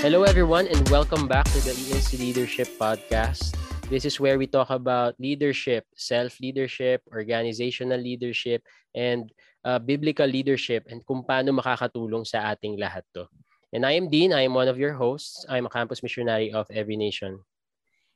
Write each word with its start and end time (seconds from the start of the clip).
Hello, 0.00 0.24
everyone, 0.24 0.64
and 0.64 0.80
welcome 0.88 1.28
back 1.28 1.44
to 1.52 1.60
the 1.60 1.76
ENC 1.76 2.16
Leadership 2.16 2.72
Podcast. 2.80 3.52
This 3.92 4.08
is 4.08 4.16
where 4.16 4.40
we 4.40 4.48
talk 4.48 4.72
about 4.72 5.12
leadership, 5.20 5.84
self 5.92 6.40
leadership, 6.40 7.04
organizational 7.12 8.00
leadership, 8.00 8.64
and 8.96 9.28
uh, 9.60 9.76
biblical 9.76 10.24
leadership, 10.24 10.88
and 10.88 11.04
kung 11.04 11.20
paano 11.20 11.52
makakatulong 11.52 12.24
sa 12.24 12.48
ating 12.48 12.80
lahat 12.80 13.04
to. 13.12 13.28
And 13.76 13.84
I 13.84 13.92
am 14.00 14.08
Dean. 14.08 14.32
I 14.32 14.48
am 14.48 14.56
one 14.56 14.72
of 14.72 14.80
your 14.80 14.96
hosts. 14.96 15.44
I'm 15.52 15.68
a 15.68 15.70
campus 15.70 16.00
missionary 16.00 16.48
of 16.48 16.64
Every 16.72 16.96
Nation. 16.96 17.44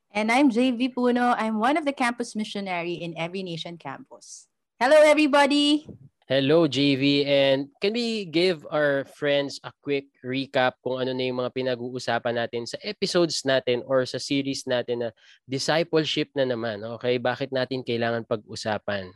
And 0.08 0.32
I'm 0.32 0.48
JV 0.48 0.88
Puno. 0.88 1.36
I'm 1.36 1.60
one 1.60 1.76
of 1.76 1.84
the 1.84 1.92
campus 1.92 2.32
missionary 2.32 2.96
in 2.96 3.12
Every 3.12 3.44
Nation 3.44 3.76
campus. 3.76 4.48
Hello, 4.80 4.96
everybody. 5.04 5.84
Hello, 6.24 6.64
JV. 6.64 7.28
And 7.28 7.68
can 7.84 7.92
we 7.92 8.24
give 8.24 8.64
our 8.72 9.04
friends 9.04 9.60
a 9.60 9.68
quick 9.84 10.08
recap 10.24 10.80
kung 10.80 10.96
ano 10.96 11.12
na 11.12 11.28
yung 11.28 11.36
mga 11.36 11.52
pinag-uusapan 11.52 12.40
natin 12.40 12.64
sa 12.64 12.80
episodes 12.80 13.44
natin 13.44 13.84
or 13.84 14.08
sa 14.08 14.16
series 14.16 14.64
natin 14.64 15.04
na 15.04 15.08
discipleship 15.44 16.32
na 16.32 16.48
naman? 16.48 16.80
Okay, 16.96 17.20
bakit 17.20 17.52
natin 17.52 17.84
kailangan 17.84 18.24
pag-usapan? 18.24 19.12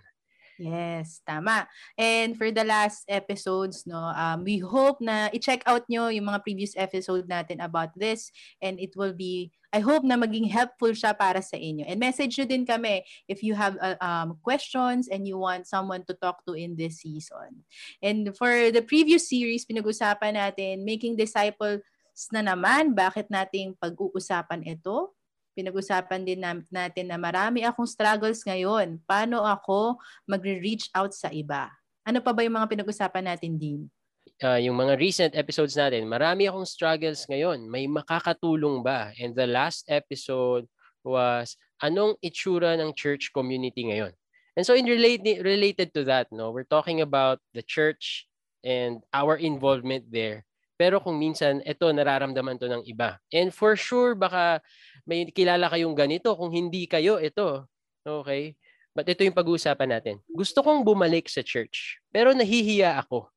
Yes, 0.58 1.22
tama. 1.22 1.70
And 1.94 2.34
for 2.34 2.50
the 2.50 2.66
last 2.66 3.06
episodes, 3.06 3.86
no, 3.86 4.10
um, 4.10 4.42
we 4.42 4.58
hope 4.58 4.98
na 4.98 5.30
i-check 5.30 5.62
out 5.70 5.86
nyo 5.86 6.10
yung 6.10 6.26
mga 6.26 6.42
previous 6.42 6.74
episode 6.74 7.30
natin 7.30 7.62
about 7.62 7.94
this 7.94 8.34
and 8.58 8.74
it 8.82 8.98
will 8.98 9.14
be, 9.14 9.54
I 9.70 9.78
hope 9.78 10.02
na 10.02 10.18
maging 10.18 10.50
helpful 10.50 10.90
siya 10.90 11.14
para 11.14 11.38
sa 11.46 11.54
inyo. 11.54 11.86
And 11.86 12.02
message 12.02 12.34
nyo 12.34 12.46
din 12.50 12.66
kami 12.66 13.06
if 13.30 13.46
you 13.46 13.54
have 13.54 13.78
uh, 13.78 14.02
um, 14.02 14.34
questions 14.42 15.06
and 15.06 15.30
you 15.30 15.38
want 15.38 15.70
someone 15.70 16.02
to 16.10 16.14
talk 16.18 16.42
to 16.50 16.58
in 16.58 16.74
this 16.74 17.06
season. 17.06 17.62
And 18.02 18.34
for 18.34 18.74
the 18.74 18.82
previous 18.82 19.30
series, 19.30 19.62
pinag-usapan 19.62 20.34
natin, 20.34 20.82
making 20.82 21.14
disciples 21.14 21.86
na 22.34 22.42
naman, 22.42 22.98
bakit 22.98 23.30
nating 23.30 23.78
pag-uusapan 23.78 24.66
ito? 24.66 25.14
Pinag-usapan 25.58 26.22
din 26.22 26.38
natin 26.70 27.10
na 27.10 27.18
marami 27.18 27.66
akong 27.66 27.90
struggles 27.90 28.46
ngayon. 28.46 29.02
Paano 29.02 29.42
ako 29.42 29.98
magre-reach 30.30 30.86
out 30.94 31.10
sa 31.10 31.34
iba? 31.34 31.66
Ano 32.06 32.22
pa 32.22 32.30
ba 32.30 32.46
yung 32.46 32.54
mga 32.54 32.70
pinag-usapan 32.70 33.26
natin 33.26 33.58
din? 33.58 33.90
Uh, 34.38 34.62
yung 34.62 34.78
mga 34.78 34.94
recent 35.02 35.32
episodes 35.34 35.74
natin, 35.74 36.06
marami 36.06 36.46
akong 36.46 36.62
struggles 36.62 37.26
ngayon. 37.26 37.66
May 37.66 37.90
makakatulong 37.90 38.86
ba? 38.86 39.10
And 39.18 39.34
the 39.34 39.50
last 39.50 39.90
episode 39.90 40.70
was, 41.02 41.58
anong 41.82 42.14
itsura 42.22 42.78
ng 42.78 42.94
church 42.94 43.34
community 43.34 43.90
ngayon? 43.90 44.14
And 44.54 44.62
so 44.62 44.78
in 44.78 44.86
related 44.86 45.42
related 45.42 45.94
to 45.94 46.02
that, 46.10 46.30
no, 46.34 46.50
we're 46.50 46.66
talking 46.66 47.02
about 47.02 47.42
the 47.54 47.62
church 47.62 48.26
and 48.62 49.02
our 49.14 49.38
involvement 49.38 50.10
there. 50.10 50.47
Pero 50.78 51.02
kung 51.02 51.18
minsan, 51.18 51.58
ito, 51.66 51.90
nararamdaman 51.90 52.54
to 52.54 52.70
ng 52.70 52.86
iba. 52.86 53.18
And 53.34 53.50
for 53.50 53.74
sure, 53.74 54.14
baka 54.14 54.62
may 55.02 55.26
kilala 55.34 55.66
kayong 55.66 55.98
ganito. 55.98 56.30
Kung 56.38 56.54
hindi 56.54 56.86
kayo, 56.86 57.18
ito. 57.18 57.66
Okay? 58.06 58.54
But 58.94 59.10
ito 59.10 59.26
yung 59.26 59.34
pag-uusapan 59.34 59.98
natin. 59.98 60.22
Gusto 60.30 60.62
kong 60.62 60.86
bumalik 60.86 61.26
sa 61.26 61.42
church, 61.42 62.02
pero 62.14 62.30
nahihiya 62.34 62.98
ako. 62.98 63.30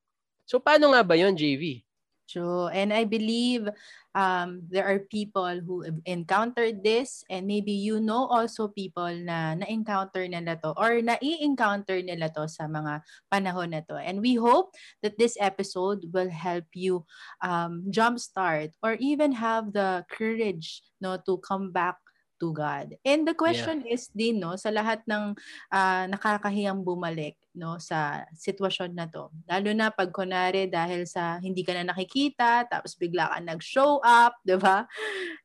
So 0.46 0.58
paano 0.58 0.94
nga 0.94 1.02
ba 1.06 1.14
yon 1.14 1.38
JV? 1.38 1.86
True. 2.32 2.72
And 2.72 2.96
I 2.96 3.04
believe 3.04 3.68
um, 4.16 4.64
there 4.72 4.88
are 4.88 5.04
people 5.12 5.60
who 5.60 5.84
encountered 6.08 6.80
this 6.80 7.28
and 7.28 7.44
maybe 7.44 7.76
you 7.76 8.00
know 8.00 8.24
also 8.32 8.72
people 8.72 9.12
na 9.12 9.60
na-encounter 9.60 10.24
nila 10.32 10.56
to 10.64 10.72
or 10.80 11.04
na-i-encounter 11.04 12.00
nila 12.00 12.32
to 12.32 12.48
sa 12.48 12.72
mga 12.72 13.04
panahon 13.28 13.76
na 13.76 13.84
to. 13.84 14.00
And 14.00 14.24
we 14.24 14.40
hope 14.40 14.72
that 15.04 15.20
this 15.20 15.36
episode 15.44 16.08
will 16.16 16.32
help 16.32 16.72
you 16.72 17.04
um, 17.44 17.84
jumpstart 17.92 18.72
or 18.80 18.96
even 19.04 19.36
have 19.36 19.76
the 19.76 20.08
courage 20.08 20.88
no 21.04 21.20
to 21.28 21.36
come 21.44 21.76
back 21.76 22.00
to 22.42 22.50
God. 22.50 22.98
And 23.06 23.22
the 23.30 23.38
question 23.38 23.86
yeah. 23.86 23.94
is 23.94 24.10
din 24.10 24.42
no 24.42 24.58
sa 24.58 24.74
lahat 24.74 25.06
ng 25.06 25.38
uh, 25.70 26.04
nakakahiyang 26.10 26.82
bumalik 26.82 27.38
no 27.54 27.78
sa 27.78 28.26
sitwasyon 28.34 28.98
na 28.98 29.06
to. 29.06 29.30
Lalo 29.46 29.70
na 29.78 29.94
pag 29.94 30.10
kunari 30.10 30.66
dahil 30.66 31.06
sa 31.06 31.38
hindi 31.38 31.62
ka 31.62 31.78
na 31.78 31.94
nakikita 31.94 32.66
tapos 32.66 32.98
bigla 32.98 33.30
ka 33.30 33.38
nag-show 33.46 34.02
up, 34.02 34.42
'di 34.42 34.58
ba? 34.58 34.90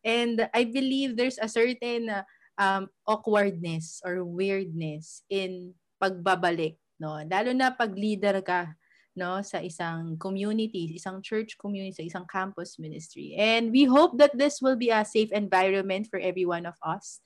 And 0.01 0.49
I 0.57 0.65
believe 0.65 1.21
there's 1.21 1.37
a 1.37 1.53
certain 1.53 2.09
um, 2.57 2.89
awkwardness 3.05 4.01
or 4.01 4.25
weirdness 4.25 5.21
in 5.28 5.77
pagbabalik, 6.01 6.81
no? 6.97 7.21
Lalo 7.21 7.53
na 7.53 7.77
pag 7.77 7.93
leader 7.93 8.41
ka 8.41 8.73
no 9.16 9.41
sa 9.43 9.59
isang 9.65 10.21
community, 10.21 10.93
isang 10.94 11.25
church 11.25 11.56
community, 11.59 11.97
sa 11.97 12.04
isang 12.04 12.27
campus 12.28 12.78
ministry. 12.78 13.34
And 13.34 13.72
we 13.72 13.88
hope 13.88 14.21
that 14.21 14.37
this 14.37 14.60
will 14.60 14.77
be 14.77 14.93
a 14.93 15.04
safe 15.04 15.32
environment 15.32 16.06
for 16.12 16.21
every 16.21 16.44
one 16.44 16.69
of 16.69 16.77
us. 16.84 17.21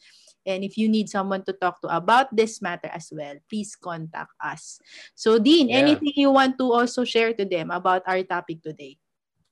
And 0.47 0.65
if 0.65 0.79
you 0.79 0.89
need 0.89 1.13
someone 1.13 1.45
to 1.45 1.53
talk 1.53 1.83
to 1.85 1.93
about 1.93 2.33
this 2.33 2.63
matter 2.63 2.89
as 2.89 3.13
well, 3.13 3.37
please 3.51 3.77
contact 3.77 4.33
us. 4.41 4.81
So 5.13 5.37
Dean, 5.37 5.69
yeah. 5.69 5.85
anything 5.85 6.17
you 6.17 6.33
want 6.33 6.57
to 6.57 6.73
also 6.73 7.05
share 7.05 7.35
to 7.35 7.45
them 7.45 7.71
about 7.71 8.03
our 8.07 8.23
topic 8.25 8.63
today? 8.63 8.97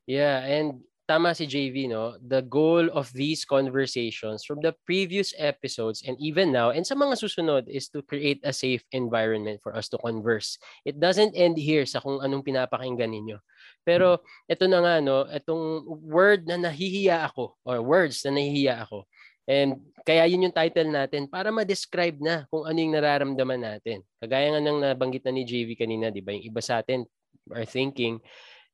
Yeah, 0.09 0.41
and 0.41 0.81
tama 1.09 1.33
si 1.33 1.49
JV, 1.49 1.89
no? 1.89 2.21
The 2.21 2.45
goal 2.45 2.93
of 2.93 3.09
these 3.17 3.49
conversations 3.49 4.45
from 4.45 4.61
the 4.61 4.77
previous 4.85 5.33
episodes 5.41 6.05
and 6.05 6.21
even 6.21 6.53
now 6.53 6.69
and 6.69 6.85
sa 6.85 6.93
mga 6.93 7.17
susunod 7.17 7.65
is 7.65 7.89
to 7.97 8.05
create 8.05 8.45
a 8.45 8.53
safe 8.53 8.85
environment 8.93 9.65
for 9.65 9.73
us 9.73 9.89
to 9.89 9.99
converse. 10.05 10.61
It 10.85 11.01
doesn't 11.01 11.33
end 11.33 11.57
here 11.57 11.89
sa 11.89 12.05
kung 12.05 12.21
anong 12.21 12.45
pinapakinggan 12.45 13.09
ninyo. 13.09 13.41
Pero 13.89 14.21
ito 14.45 14.69
na 14.69 14.85
nga, 14.85 14.95
no? 15.01 15.25
Itong 15.33 15.89
word 15.89 16.45
na 16.45 16.61
nahihiya 16.61 17.33
ako 17.33 17.57
or 17.65 17.81
words 17.81 18.21
na 18.29 18.37
nahihiya 18.37 18.85
ako. 18.85 19.09
And 19.49 19.81
kaya 20.05 20.29
yun 20.29 20.45
yung 20.45 20.53
title 20.53 20.93
natin 20.93 21.25
para 21.25 21.49
ma-describe 21.49 22.21
na 22.21 22.45
kung 22.53 22.69
ano 22.69 22.77
yung 22.77 22.93
nararamdaman 22.93 23.65
natin. 23.65 24.05
Kagaya 24.21 24.53
nga 24.53 24.61
ng 24.61 24.85
nabanggit 24.85 25.25
na 25.25 25.33
ni 25.33 25.49
JV 25.49 25.73
kanina, 25.73 26.13
di 26.13 26.21
ba? 26.21 26.37
Yung 26.37 26.53
iba 26.53 26.61
sa 26.61 26.85
atin 26.85 27.09
are 27.49 27.65
thinking, 27.65 28.21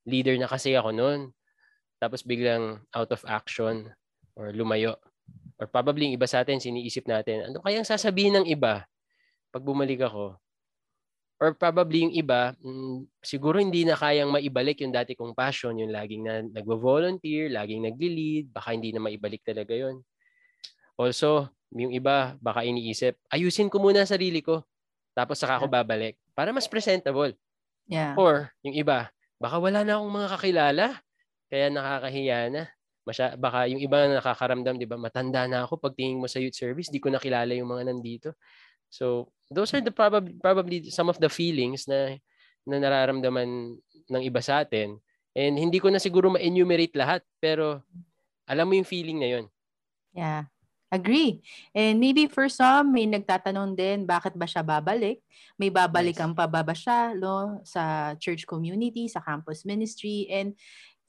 leader 0.03 0.35
na 0.35 0.51
kasi 0.51 0.75
ako 0.75 0.91
noon 0.91 1.31
tapos 2.05 2.21
biglang 2.21 2.85
out 2.93 3.09
of 3.09 3.25
action 3.25 3.89
or 4.37 4.53
lumayo. 4.53 5.01
Or 5.57 5.65
probably 5.65 6.13
yung 6.13 6.21
iba 6.21 6.29
sa 6.29 6.45
atin, 6.45 6.61
siniisip 6.61 7.09
natin, 7.09 7.49
ano 7.49 7.65
kayang 7.65 7.89
sasabihin 7.89 8.37
ng 8.37 8.47
iba 8.53 8.85
pag 9.49 9.65
bumalik 9.65 10.05
ako? 10.05 10.37
Or 11.41 11.57
probably 11.57 12.05
yung 12.05 12.15
iba, 12.15 12.53
mm, 12.61 13.09
siguro 13.25 13.57
hindi 13.57 13.89
na 13.89 13.97
kayang 13.97 14.29
maibalik 14.29 14.85
yung 14.85 14.93
dati 14.93 15.17
kong 15.17 15.33
passion, 15.33 15.81
yung 15.81 15.91
laging 15.91 16.23
na 16.23 16.45
nagvo-volunteer, 16.45 17.49
laging 17.49 17.89
nagli-lead, 17.89 18.53
baka 18.53 18.77
hindi 18.77 18.93
na 18.93 19.01
maibalik 19.01 19.41
talaga 19.41 19.73
yon. 19.73 20.05
Also, 20.95 21.49
yung 21.75 21.91
iba, 21.91 22.39
baka 22.39 22.63
iniisip, 22.63 23.19
ayusin 23.33 23.67
ko 23.67 23.83
muna 23.83 24.07
sarili 24.07 24.45
ko, 24.45 24.63
tapos 25.17 25.39
saka 25.39 25.59
ako 25.59 25.67
babalik 25.71 26.19
para 26.35 26.51
mas 26.51 26.67
presentable. 26.67 27.35
Yeah. 27.87 28.19
Or 28.19 28.51
yung 28.67 28.75
iba, 28.75 29.11
baka 29.39 29.57
wala 29.59 29.87
na 29.87 29.99
akong 29.99 30.13
mga 30.13 30.29
kakilala. 30.39 30.87
Kaya 31.55 31.71
nakakahiya 31.71 32.51
na. 32.51 32.67
Masya, 33.07 33.39
baka 33.39 33.71
yung 33.71 33.79
iba 33.79 33.95
na 34.11 34.19
nakakaramdam, 34.19 34.75
di 34.75 34.91
ba, 34.91 34.99
matanda 34.99 35.47
na 35.47 35.63
ako 35.63 35.79
pagtingin 35.79 36.19
mo 36.19 36.27
sa 36.27 36.43
youth 36.43 36.59
service, 36.59 36.91
di 36.91 36.99
ko 36.99 37.15
nakilala 37.15 37.55
yung 37.55 37.71
mga 37.71 37.95
nandito. 37.95 38.35
So, 38.91 39.31
those 39.55 39.71
are 39.71 39.79
the 39.79 39.95
probably, 39.95 40.35
probably 40.43 40.91
some 40.91 41.07
of 41.07 41.23
the 41.23 41.31
feelings 41.31 41.87
na, 41.87 42.19
na 42.67 42.83
nararamdaman 42.83 43.79
ng 44.11 44.23
iba 44.27 44.43
sa 44.43 44.67
atin. 44.67 44.99
And 45.31 45.55
hindi 45.55 45.79
ko 45.79 45.95
na 45.95 46.03
siguro 46.03 46.35
ma-enumerate 46.35 46.99
lahat, 46.99 47.23
pero 47.39 47.87
alam 48.51 48.67
mo 48.67 48.75
yung 48.75 48.89
feeling 48.89 49.23
na 49.23 49.29
yun. 49.39 49.47
Yeah. 50.11 50.51
Agree. 50.95 51.43
And 51.75 51.99
maybe 51.99 52.31
for 52.31 52.47
some, 52.47 52.95
may 52.95 53.11
nagtatanong 53.11 53.75
din, 53.75 54.07
bakit 54.07 54.39
ba 54.39 54.47
siya 54.47 54.63
babalik? 54.63 55.19
May 55.59 55.67
babalikan 55.67 56.31
yes. 56.31 56.39
pa 56.39 56.47
ba 56.47 56.63
ba 56.63 56.71
siya 56.71 57.19
no, 57.19 57.59
sa 57.67 58.15
church 58.15 58.47
community, 58.47 59.11
sa 59.11 59.19
campus 59.19 59.67
ministry? 59.67 60.31
And 60.31 60.55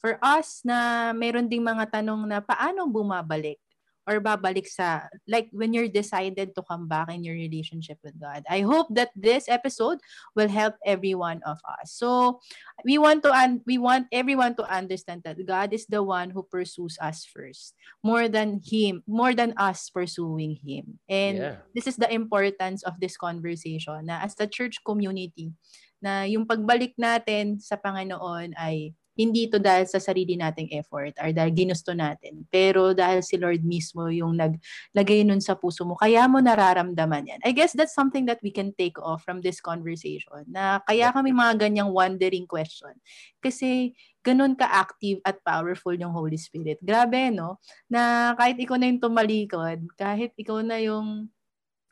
for 0.06 0.22
us 0.22 0.62
na 0.62 1.10
meron 1.18 1.50
ding 1.50 1.66
mga 1.66 1.90
tanong 1.90 2.30
na 2.30 2.38
paano 2.38 2.86
bumabalik 2.86 3.58
or 4.06 4.22
babalik 4.22 4.70
sa 4.70 5.10
like 5.26 5.50
when 5.50 5.74
you're 5.74 5.90
decided 5.90 6.54
to 6.54 6.62
come 6.62 6.86
back 6.86 7.10
in 7.10 7.26
your 7.26 7.34
relationship 7.34 7.98
with 8.06 8.14
God. 8.22 8.46
I 8.46 8.62
hope 8.62 8.86
that 8.94 9.10
this 9.18 9.50
episode 9.50 9.98
will 10.38 10.46
help 10.46 10.78
every 10.86 11.18
one 11.18 11.42
of 11.42 11.58
us. 11.66 11.98
So 11.98 12.38
we 12.86 13.02
want 13.02 13.26
to 13.26 13.34
un- 13.34 13.66
we 13.66 13.82
want 13.82 14.06
everyone 14.14 14.54
to 14.62 14.66
understand 14.70 15.26
that 15.26 15.42
God 15.42 15.74
is 15.74 15.90
the 15.90 16.06
one 16.06 16.30
who 16.30 16.46
pursues 16.46 17.02
us 17.02 17.26
first 17.26 17.74
more 18.06 18.30
than 18.30 18.62
him 18.62 19.02
more 19.10 19.34
than 19.34 19.58
us 19.58 19.90
pursuing 19.90 20.62
him. 20.62 21.02
And 21.10 21.36
yeah. 21.42 21.58
this 21.74 21.90
is 21.90 21.98
the 21.98 22.14
importance 22.14 22.86
of 22.86 23.02
this 23.02 23.18
conversation 23.18 24.06
na 24.06 24.22
as 24.22 24.38
the 24.38 24.46
church 24.46 24.86
community 24.86 25.50
na 25.98 26.30
yung 26.30 26.46
pagbalik 26.46 26.94
natin 26.94 27.58
sa 27.58 27.74
Panginoon 27.74 28.54
ay 28.54 28.94
hindi 29.16 29.48
to 29.48 29.58
dahil 29.58 29.88
sa 29.88 29.98
sarili 29.98 30.36
nating 30.36 30.76
effort 30.76 31.16
or 31.24 31.32
dahil 31.32 31.52
ginusto 31.56 31.96
natin. 31.96 32.44
Pero 32.52 32.92
dahil 32.92 33.24
si 33.24 33.40
Lord 33.40 33.64
mismo 33.64 34.12
yung 34.12 34.36
naglagay 34.36 35.24
nun 35.24 35.40
sa 35.40 35.56
puso 35.56 35.88
mo, 35.88 35.96
kaya 35.96 36.28
mo 36.28 36.44
nararamdaman 36.44 37.32
yan. 37.32 37.40
I 37.48 37.56
guess 37.56 37.72
that's 37.72 37.96
something 37.96 38.28
that 38.28 38.44
we 38.44 38.52
can 38.52 38.76
take 38.76 39.00
off 39.00 39.24
from 39.24 39.40
this 39.40 39.64
conversation. 39.64 40.44
Na 40.52 40.84
kaya 40.84 41.16
kami 41.16 41.32
mga 41.32 41.64
ganyang 41.64 41.96
wondering 41.96 42.44
question. 42.44 42.94
Kasi 43.40 43.96
ganun 44.26 44.58
ka-active 44.58 45.24
at 45.24 45.40
powerful 45.46 45.96
yung 45.96 46.12
Holy 46.12 46.36
Spirit. 46.36 46.82
Grabe, 46.84 47.32
no? 47.32 47.62
Na 47.88 48.34
kahit 48.36 48.60
ikaw 48.60 48.76
na 48.76 48.92
yung 48.92 49.00
tumalikod, 49.00 49.86
kahit 49.96 50.36
ikaw 50.36 50.60
na 50.60 50.82
yung 50.82 51.32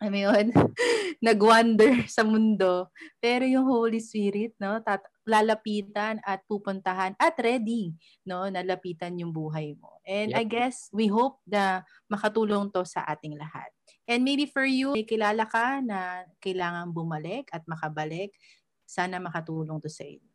ano 0.04 0.18
yun, 0.20 0.52
nag-wander 1.28 2.04
sa 2.12 2.28
mundo. 2.28 2.92
Pero 3.24 3.48
yung 3.48 3.64
Holy 3.64 4.04
Spirit, 4.04 4.52
no, 4.60 4.84
tat- 4.84 5.08
lalapitan 5.24 6.20
at 6.28 6.44
pupuntahan 6.44 7.16
at 7.16 7.40
ready, 7.40 7.96
no, 8.28 8.44
nalapitan 8.52 9.16
yung 9.16 9.32
buhay 9.32 9.72
mo. 9.80 10.04
And 10.04 10.36
yep. 10.36 10.40
I 10.40 10.44
guess 10.44 10.92
we 10.92 11.08
hope 11.08 11.40
na 11.48 11.88
makatulong 12.12 12.76
to 12.76 12.84
sa 12.84 13.08
ating 13.08 13.40
lahat. 13.40 13.72
And 14.04 14.28
maybe 14.28 14.44
for 14.52 14.68
you, 14.68 14.92
may 14.92 15.08
kilala 15.08 15.48
ka 15.48 15.80
na 15.80 16.28
kailangan 16.44 16.92
bumalik 16.92 17.48
at 17.56 17.64
makabalik, 17.64 18.36
sana 18.84 19.16
makatulong 19.24 19.80
to 19.80 19.88
sa 19.88 20.04
inyo. 20.04 20.32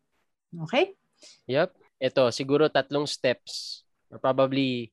Okay? 0.65 0.97
Yep. 1.45 1.77
Ito, 2.01 2.33
siguro 2.33 2.73
tatlong 2.73 3.05
steps 3.05 3.85
or 4.09 4.17
probably 4.17 4.89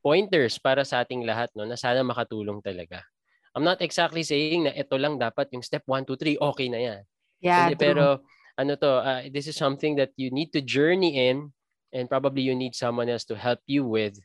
pointers 0.00 0.56
para 0.62 0.86
sa 0.86 1.02
ating 1.02 1.26
lahat 1.26 1.52
no 1.58 1.66
na 1.66 1.76
sana 1.76 2.06
makatulong 2.06 2.62
talaga. 2.62 3.04
I'm 3.54 3.66
not 3.66 3.82
exactly 3.82 4.22
saying 4.22 4.70
na 4.70 4.72
ito 4.74 4.94
lang 4.94 5.18
dapat 5.18 5.50
yung 5.50 5.62
step 5.62 5.82
1, 5.86 6.06
2, 6.06 6.38
3, 6.38 6.48
okay 6.54 6.68
na 6.70 6.80
yan. 6.80 7.00
Yeah, 7.42 7.72
Hindi, 7.72 7.82
pero 7.82 8.22
ano 8.54 8.72
to, 8.78 8.90
uh, 9.02 9.22
this 9.32 9.50
is 9.50 9.58
something 9.58 9.96
that 9.98 10.14
you 10.14 10.30
need 10.30 10.54
to 10.54 10.62
journey 10.62 11.30
in 11.30 11.50
and 11.90 12.06
probably 12.06 12.46
you 12.46 12.54
need 12.54 12.78
someone 12.78 13.10
else 13.10 13.26
to 13.26 13.34
help 13.34 13.58
you 13.66 13.82
with. 13.82 14.20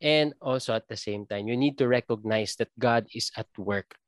And 0.00 0.32
also 0.40 0.72
at 0.72 0.88
the 0.88 0.96
same 0.96 1.28
time, 1.28 1.44
you 1.44 1.60
need 1.60 1.76
to 1.76 1.88
recognize 1.88 2.56
that 2.56 2.72
God 2.80 3.04
is 3.12 3.28
at 3.36 3.52
work. 3.60 4.00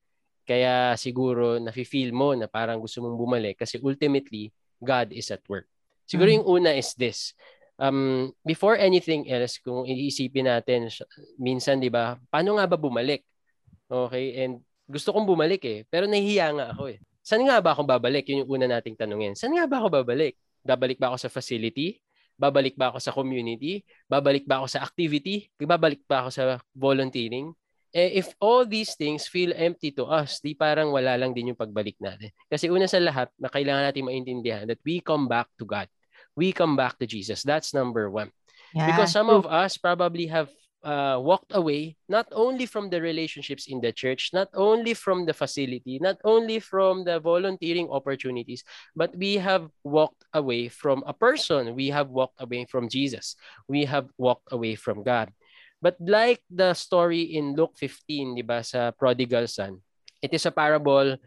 Kaya 0.49 0.97
siguro 0.97 1.61
nafe-feel 1.61 2.11
mo 2.17 2.33
na 2.33 2.49
parang 2.49 2.81
gusto 2.81 3.05
mong 3.05 3.21
bumalik 3.21 3.61
kasi 3.61 3.77
ultimately, 3.77 4.51
God 4.83 5.13
is 5.15 5.31
at 5.31 5.45
work. 5.47 5.69
Siguro 6.09 6.33
mm-hmm. 6.33 6.49
yung 6.49 6.49
una 6.49 6.73
is 6.75 6.97
this. 6.99 7.37
Um, 7.79 8.33
before 8.43 8.75
anything 8.79 9.31
else, 9.31 9.63
kung 9.63 9.87
iisipin 9.87 10.51
natin, 10.51 10.91
minsan, 11.39 11.79
di 11.79 11.91
ba, 11.91 12.19
paano 12.31 12.59
nga 12.59 12.67
ba 12.67 12.79
bumalik? 12.79 13.23
Okay? 13.93 14.41
And 14.41 14.65
gusto 14.89 15.13
kong 15.13 15.29
bumalik 15.29 15.63
eh. 15.69 15.85
Pero 15.93 16.09
nahihiya 16.09 16.49
nga 16.57 16.67
ako 16.73 16.89
eh. 16.89 16.99
Saan 17.23 17.45
nga 17.47 17.61
ba 17.63 17.77
ako 17.77 17.87
babalik? 17.87 18.27
Yun 18.27 18.43
yung 18.43 18.51
una 18.59 18.67
nating 18.67 18.97
tanungin. 18.99 19.37
Saan 19.37 19.55
nga 19.55 19.69
ba 19.69 19.79
ako 19.85 20.03
babalik? 20.03 20.35
Babalik 20.65 20.99
ba 20.99 21.13
ako 21.13 21.29
sa 21.29 21.31
facility? 21.31 22.01
Babalik 22.35 22.75
ba 22.75 22.91
ako 22.91 22.99
sa 22.99 23.13
community? 23.15 23.87
Babalik 24.11 24.49
ba 24.49 24.59
ako 24.59 24.67
sa 24.67 24.83
activity? 24.83 25.47
Babalik 25.61 26.03
ba 26.09 26.27
ako 26.27 26.29
sa 26.33 26.45
volunteering? 26.75 27.55
Eh, 27.93 28.25
if 28.25 28.33
all 28.41 28.65
these 28.65 28.97
things 28.97 29.29
feel 29.29 29.53
empty 29.53 29.93
to 29.93 30.09
us, 30.09 30.41
di 30.41 30.57
parang 30.57 30.91
wala 30.91 31.13
lang 31.21 31.37
din 31.37 31.53
yung 31.53 31.61
pagbalik 31.61 31.95
natin. 32.01 32.33
Kasi 32.49 32.73
una 32.73 32.89
sa 32.89 32.97
lahat, 32.97 33.29
na 33.37 33.53
kailangan 33.53 33.85
natin 33.93 34.09
maintindihan 34.09 34.65
that 34.65 34.81
we 34.83 35.05
come 35.05 35.29
back 35.29 35.47
to 35.61 35.69
God. 35.69 35.87
We 36.33 36.57
come 36.57 36.73
back 36.73 36.97
to 36.99 37.07
Jesus. 37.07 37.45
That's 37.45 37.77
number 37.77 38.09
one. 38.09 38.33
Yeah. 38.73 38.89
Because 38.89 39.13
some 39.13 39.29
of 39.29 39.45
us 39.45 39.77
probably 39.77 40.25
have 40.33 40.49
uh, 40.85 41.19
walked 41.21 41.55
away 41.55 41.97
not 42.09 42.27
only 42.33 42.67
from 42.67 42.91
the 42.91 43.01
relationships 43.01 43.67
in 43.67 43.81
the 43.81 43.93
church, 43.93 44.31
not 44.33 44.49
only 44.55 44.95
from 44.95 45.27
the 45.27 45.35
facility, 45.35 45.99
not 46.01 46.19
only 46.25 46.59
from 46.59 47.05
the 47.05 47.21
volunteering 47.21 47.89
opportunities, 47.91 48.65
but 48.95 49.15
we 49.17 49.37
have 49.37 49.71
walked 49.85 50.25
away 50.35 50.69
from 50.69 51.03
a 51.07 51.15
person. 51.15 51.75
We 51.75 51.89
have 51.89 52.11
walked 52.11 52.41
away 52.41 52.67
from 52.67 52.89
Jesus. 52.89 53.37
We 53.69 53.85
have 53.87 54.09
walked 54.19 54.53
away 54.53 54.75
from 54.75 55.03
God. 55.03 55.31
But 55.83 55.97
like 55.99 56.43
the 56.51 56.75
story 56.75 57.23
in 57.35 57.55
Luke 57.55 57.75
15, 57.75 58.37
di 58.39 58.43
ba, 58.43 58.63
sa 58.63 58.91
prodigal 58.95 59.49
son, 59.51 59.83
it 60.23 60.31
is 60.31 60.47
a 60.47 60.55
parable 60.55 61.19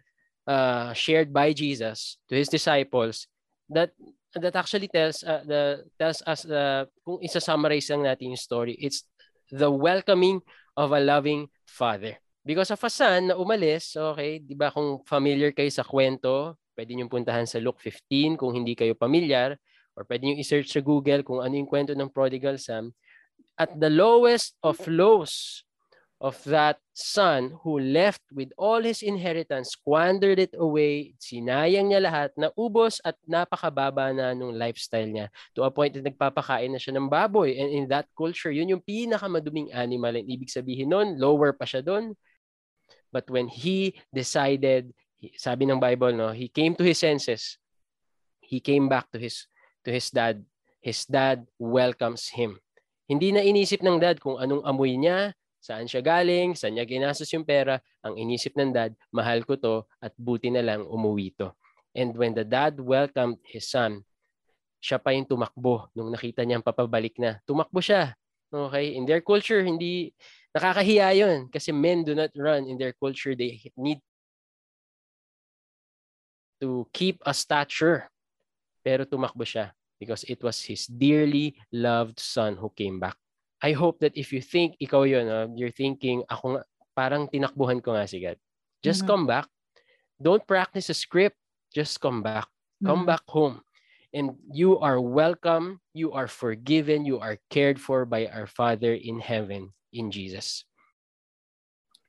uh, 0.48 0.94
shared 0.94 1.34
by 1.34 1.52
Jesus 1.52 2.18
to 2.30 2.36
his 2.36 2.48
disciples 2.48 3.28
that 3.70 3.92
that 4.36 4.56
actually 4.56 4.88
tells 4.88 5.24
uh, 5.24 5.44
the 5.48 5.84
tells 6.00 6.24
us 6.28 6.44
uh, 6.48 6.86
kung 7.04 7.20
isa-summarize 7.24 7.88
lang 7.92 8.04
natin 8.04 8.36
yung 8.36 8.40
story, 8.40 8.76
it's 8.80 9.04
the 9.52 9.70
welcoming 9.70 10.40
of 10.78 10.94
a 10.94 11.02
loving 11.02 11.50
father. 11.66 12.16
Because 12.46 12.70
of 12.70 12.84
a 12.86 12.92
son 12.94 13.34
na 13.34 13.36
umalis, 13.36 13.98
okay, 13.98 14.38
di 14.38 14.54
ba 14.54 14.70
kung 14.70 15.02
familiar 15.10 15.50
kayo 15.50 15.72
sa 15.74 15.82
kwento, 15.82 16.62
pwede 16.78 16.94
nyo 16.94 17.10
puntahan 17.10 17.50
sa 17.50 17.58
Luke 17.58 17.82
15 17.82 18.38
kung 18.38 18.54
hindi 18.54 18.78
kayo 18.78 18.94
familiar, 18.94 19.58
or 19.98 20.06
pwede 20.06 20.30
nyo 20.30 20.38
i-search 20.38 20.70
sa 20.70 20.86
Google 20.86 21.26
kung 21.26 21.42
ano 21.42 21.58
yung 21.58 21.66
kwento 21.66 21.98
ng 21.98 22.14
prodigal 22.14 22.62
son. 22.62 22.94
At 23.58 23.74
the 23.74 23.90
lowest 23.90 24.54
of 24.62 24.78
lows, 24.86 25.65
of 26.26 26.42
that 26.50 26.82
son 26.98 27.54
who 27.62 27.78
left 27.78 28.26
with 28.34 28.50
all 28.58 28.82
his 28.82 29.06
inheritance, 29.06 29.78
squandered 29.78 30.42
it 30.42 30.58
away, 30.58 31.14
sinayang 31.22 31.94
niya 31.94 32.02
lahat, 32.02 32.30
naubos 32.34 32.98
at 33.06 33.14
napakababa 33.30 34.10
na 34.10 34.34
nung 34.34 34.58
lifestyle 34.58 35.06
niya 35.06 35.30
to 35.54 35.62
a 35.62 35.70
point 35.70 35.94
na 35.94 36.10
nagpapakain 36.10 36.74
na 36.74 36.82
siya 36.82 36.98
ng 36.98 37.06
baboy. 37.06 37.54
And 37.54 37.70
in 37.70 37.86
that 37.94 38.10
culture, 38.18 38.50
yun 38.50 38.74
yung 38.74 38.82
pinakamaduming 38.82 39.70
animal. 39.70 40.18
And 40.18 40.26
ibig 40.26 40.50
sabihin 40.50 40.90
nun, 40.90 41.22
lower 41.22 41.54
pa 41.54 41.70
siya 41.70 41.86
doon. 41.86 42.18
But 43.14 43.30
when 43.30 43.46
he 43.46 43.94
decided, 44.10 44.98
sabi 45.38 45.70
ng 45.70 45.78
Bible, 45.78 46.18
no, 46.18 46.34
he 46.34 46.50
came 46.50 46.74
to 46.74 46.84
his 46.84 46.98
senses. 47.06 47.62
He 48.42 48.58
came 48.58 48.90
back 48.90 49.14
to 49.14 49.22
his 49.22 49.46
to 49.86 49.94
his 49.94 50.10
dad. 50.10 50.42
His 50.82 51.06
dad 51.06 51.46
welcomes 51.62 52.34
him. 52.34 52.58
Hindi 53.06 53.30
na 53.30 53.46
inisip 53.46 53.86
ng 53.86 54.02
dad 54.02 54.18
kung 54.18 54.42
anong 54.42 54.66
amoy 54.66 54.98
niya, 54.98 55.38
saan 55.66 55.90
siya 55.90 56.06
galing, 56.06 56.54
saan 56.54 56.78
niya 56.78 56.86
ginastos 56.86 57.34
yung 57.34 57.42
pera, 57.42 57.82
ang 58.06 58.14
inisip 58.14 58.54
ng 58.54 58.70
dad, 58.70 58.94
mahal 59.10 59.42
ko 59.42 59.58
to 59.58 59.82
at 59.98 60.14
buti 60.14 60.54
na 60.54 60.62
lang 60.62 60.86
umuwi 60.86 61.34
to. 61.34 61.50
And 61.98 62.14
when 62.14 62.38
the 62.38 62.46
dad 62.46 62.78
welcomed 62.78 63.42
his 63.42 63.66
son, 63.66 64.06
siya 64.78 65.02
pa 65.02 65.10
yung 65.18 65.26
tumakbo 65.26 65.90
nung 65.98 66.14
nakita 66.14 66.46
niyang 66.46 66.62
papabalik 66.62 67.18
na. 67.18 67.42
Tumakbo 67.50 67.82
siya. 67.82 68.14
Okay? 68.54 68.94
In 68.94 69.10
their 69.10 69.26
culture, 69.26 69.66
hindi 69.66 70.14
nakakahiya 70.54 71.18
yun 71.18 71.50
kasi 71.50 71.74
men 71.74 72.06
do 72.06 72.14
not 72.14 72.30
run 72.38 72.70
in 72.70 72.78
their 72.78 72.94
culture. 72.94 73.34
They 73.34 73.58
need 73.74 73.98
to 76.62 76.86
keep 76.94 77.26
a 77.26 77.34
stature. 77.34 78.06
Pero 78.86 79.02
tumakbo 79.10 79.42
siya 79.42 79.74
because 79.98 80.22
it 80.30 80.46
was 80.46 80.62
his 80.62 80.86
dearly 80.86 81.58
loved 81.74 82.22
son 82.22 82.54
who 82.62 82.70
came 82.70 83.02
back. 83.02 83.18
I 83.66 83.74
hope 83.74 83.98
that 84.06 84.14
if 84.14 84.30
you 84.30 84.46
think 84.46 84.78
ikaw 84.78 85.10
yun, 85.10 85.26
uh, 85.26 85.50
you're 85.58 85.74
thinking, 85.74 86.22
ako 86.30 86.54
nga, 86.54 86.62
parang 86.94 87.26
tinakbuhan 87.26 87.82
ko 87.82 87.98
nga 87.98 88.06
si 88.06 88.22
God. 88.22 88.38
Just 88.86 89.02
mm-hmm. 89.02 89.10
come 89.10 89.26
back. 89.26 89.50
Don't 90.22 90.46
practice 90.46 90.94
a 90.94 90.98
script. 90.98 91.34
Just 91.74 91.98
come 91.98 92.22
back. 92.22 92.46
Come 92.86 93.02
mm-hmm. 93.02 93.10
back 93.10 93.26
home. 93.26 93.66
And 94.14 94.38
you 94.54 94.78
are 94.78 95.02
welcome. 95.02 95.82
You 95.98 96.14
are 96.14 96.30
forgiven. 96.30 97.10
You 97.10 97.18
are 97.18 97.42
cared 97.50 97.82
for 97.82 98.06
by 98.06 98.30
our 98.30 98.46
Father 98.46 98.94
in 98.94 99.18
heaven 99.18 99.74
in 99.90 100.14
Jesus. 100.14 100.62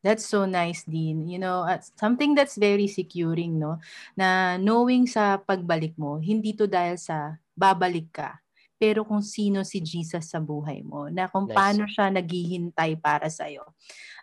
That's 0.04 0.28
so 0.28 0.44
nice, 0.44 0.84
Dean. 0.84 1.24
You 1.24 1.40
know, 1.40 1.64
something 1.96 2.36
that's 2.36 2.60
very 2.60 2.86
securing, 2.86 3.58
no? 3.58 3.80
Na 4.12 4.60
knowing 4.60 5.08
sa 5.08 5.40
pagbalik 5.40 5.96
mo, 5.96 6.20
hindi 6.20 6.52
to 6.52 6.68
dahil 6.68 7.00
sa 7.00 7.40
babalik 7.56 8.12
ka 8.12 8.44
pero 8.76 9.04
kung 9.04 9.24
sino 9.24 9.64
si 9.64 9.80
Jesus 9.80 10.32
sa 10.32 10.40
buhay 10.40 10.84
mo, 10.84 11.08
na 11.08 11.28
kung 11.28 11.48
nice. 11.48 11.56
paano 11.56 11.84
siya 11.88 12.12
naghihintay 12.12 13.00
para 13.00 13.28
sa 13.32 13.48
iyo. 13.48 13.64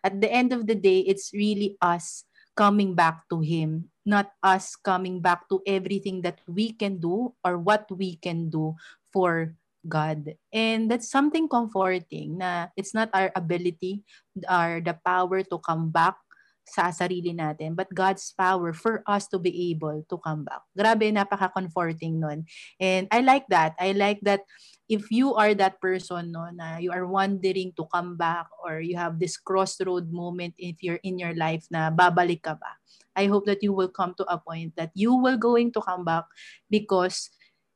At 0.06 0.18
the 0.22 0.30
end 0.30 0.54
of 0.54 0.70
the 0.70 0.78
day, 0.78 1.02
it's 1.06 1.34
really 1.34 1.74
us 1.82 2.26
coming 2.54 2.94
back 2.94 3.26
to 3.34 3.42
Him, 3.42 3.90
not 4.06 4.30
us 4.46 4.78
coming 4.78 5.18
back 5.20 5.50
to 5.50 5.62
everything 5.66 6.22
that 6.22 6.38
we 6.46 6.74
can 6.74 7.02
do 7.02 7.34
or 7.42 7.58
what 7.58 7.90
we 7.90 8.22
can 8.22 8.50
do 8.54 8.78
for 9.10 9.58
God. 9.84 10.38
And 10.54 10.88
that's 10.88 11.10
something 11.10 11.50
comforting 11.50 12.40
na 12.40 12.70
it's 12.78 12.94
not 12.94 13.10
our 13.12 13.34
ability 13.36 14.06
or 14.48 14.80
the 14.80 14.96
power 15.02 15.44
to 15.44 15.58
come 15.60 15.90
back 15.90 16.16
sa 16.64 16.90
sarili 16.96 17.36
natin, 17.36 17.76
but 17.76 17.92
God's 17.92 18.32
power 18.34 18.72
for 18.72 19.04
us 19.06 19.28
to 19.30 19.38
be 19.38 19.72
able 19.72 20.02
to 20.08 20.16
come 20.20 20.48
back. 20.48 20.64
Grabe, 20.72 21.12
napaka-comforting 21.12 22.24
nun. 22.24 22.48
And 22.80 23.06
I 23.12 23.20
like 23.20 23.46
that. 23.52 23.76
I 23.78 23.92
like 23.92 24.24
that 24.24 24.48
if 24.88 25.12
you 25.12 25.36
are 25.36 25.56
that 25.56 25.80
person 25.80 26.32
no 26.32 26.48
na 26.52 26.78
you 26.78 26.92
are 26.92 27.08
wondering 27.08 27.72
to 27.76 27.88
come 27.92 28.16
back 28.20 28.48
or 28.64 28.80
you 28.84 28.96
have 28.96 29.20
this 29.20 29.40
crossroad 29.40 30.12
moment 30.12 30.54
if 30.60 30.80
you're 30.84 31.00
in 31.04 31.20
your 31.20 31.36
life 31.36 31.68
na 31.72 31.92
babalik 31.92 32.44
ka 32.44 32.56
ba. 32.56 32.80
I 33.16 33.28
hope 33.30 33.46
that 33.46 33.62
you 33.62 33.72
will 33.74 33.92
come 33.94 34.18
to 34.18 34.26
a 34.26 34.42
point 34.42 34.74
that 34.76 34.92
you 34.96 35.14
will 35.14 35.38
going 35.38 35.72
to 35.78 35.82
come 35.82 36.04
back 36.04 36.26
because 36.70 37.30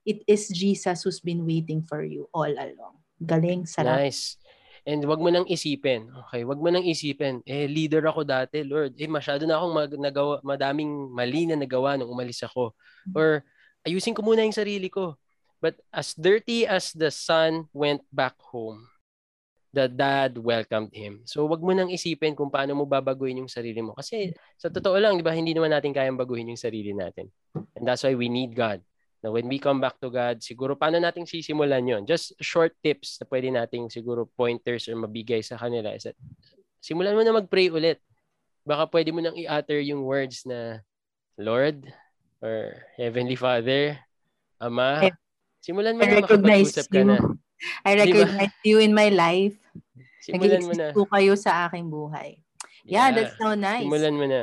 it 0.07 0.23
is 0.25 0.49
Jesus 0.49 1.03
who's 1.03 1.19
been 1.19 1.45
waiting 1.45 1.83
for 1.83 2.01
you 2.01 2.31
all 2.33 2.49
along. 2.49 3.03
Galing, 3.21 3.67
sarap. 3.67 4.01
Nice. 4.07 4.37
And 4.87 5.03
wag 5.03 5.19
mo 5.19 5.27
nang 5.27 5.43
isipin. 5.51 6.07
Okay, 6.07 6.47
wag 6.47 6.63
mo 6.63 6.71
nang 6.71 6.87
isipin. 6.87 7.43
Eh 7.43 7.67
leader 7.67 7.99
ako 8.07 8.23
dati, 8.23 8.63
Lord. 8.63 8.95
Eh 8.95 9.11
masyado 9.11 9.43
na 9.43 9.59
akong 9.59 9.75
mag, 9.75 9.91
nagawa, 9.99 10.39
madaming 10.47 11.11
mali 11.11 11.43
na 11.43 11.59
nagawa 11.59 11.99
nung 11.99 12.07
umalis 12.07 12.39
ako. 12.47 12.71
Or 13.11 13.43
ayusin 13.83 14.15
ko 14.15 14.23
muna 14.23 14.47
yung 14.47 14.55
sarili 14.55 14.87
ko. 14.87 15.19
But 15.59 15.75
as 15.91 16.15
dirty 16.15 16.63
as 16.63 16.95
the 16.95 17.11
son 17.11 17.67
went 17.75 17.99
back 18.15 18.39
home, 18.39 18.87
the 19.75 19.91
dad 19.91 20.39
welcomed 20.39 20.95
him. 20.95 21.27
So 21.27 21.43
wag 21.51 21.59
mo 21.59 21.75
nang 21.75 21.91
isipin 21.91 22.31
kung 22.39 22.47
paano 22.47 22.71
mo 22.71 22.87
babaguhin 22.87 23.43
yung 23.43 23.51
sarili 23.51 23.83
mo. 23.83 23.91
Kasi 23.91 24.31
sa 24.55 24.71
totoo 24.71 24.95
lang, 25.03 25.19
di 25.19 25.25
ba, 25.25 25.35
hindi 25.35 25.51
naman 25.51 25.75
natin 25.75 25.91
kayang 25.91 26.15
baguhin 26.15 26.47
yung 26.47 26.61
sarili 26.63 26.95
natin. 26.95 27.27
And 27.75 27.83
that's 27.83 28.07
why 28.07 28.15
we 28.15 28.31
need 28.31 28.55
God. 28.55 28.79
Now, 29.25 29.33
when 29.33 29.49
we 29.49 29.57
come 29.57 29.81
back 29.81 29.97
to 30.05 30.13
God, 30.13 30.45
siguro 30.45 30.77
paano 30.77 31.01
natin 31.01 31.25
sisimulan 31.25 31.81
yon? 31.81 32.05
Just 32.05 32.37
short 32.37 32.77
tips 32.85 33.17
na 33.17 33.25
pwede 33.25 33.49
nating 33.49 33.89
siguro 33.89 34.29
pointers 34.29 34.85
or 34.85 34.93
mabigay 34.93 35.41
sa 35.41 35.57
kanila 35.57 35.89
is 35.89 36.05
that 36.05 36.17
simulan 36.77 37.17
mo 37.17 37.25
na 37.25 37.33
mag-pray 37.33 37.73
ulit. 37.73 37.97
Baka 38.61 38.85
pwede 38.93 39.09
mo 39.09 39.19
nang 39.23 39.33
i-utter 39.33 39.81
yung 39.81 40.05
words 40.05 40.45
na 40.45 40.85
Lord 41.33 41.89
or 42.45 42.77
Heavenly 42.93 43.33
Father, 43.33 43.97
Ama, 44.57 45.09
simulan 45.61 45.97
mo 45.97 46.01
I 46.01 46.07
na 46.09 46.15
makapag-usap 46.21 46.85
ka 46.89 47.01
na. 47.05 47.17
I 47.85 47.91
recognize 47.97 48.53
diba? 48.61 48.69
you 48.69 48.77
in 48.81 48.93
my 48.93 49.09
life. 49.09 49.57
Simulan 50.21 50.61
mo 50.65 50.73
na. 50.77 50.93
po 50.93 51.09
kayo 51.09 51.33
sa 51.33 51.65
aking 51.69 51.89
buhay. 51.89 52.37
Yeah, 52.85 53.09
yeah, 53.09 53.15
that's 53.15 53.35
so 53.37 53.57
nice. 53.57 53.85
Simulan 53.85 54.15
mo 54.17 54.25
na. 54.29 54.41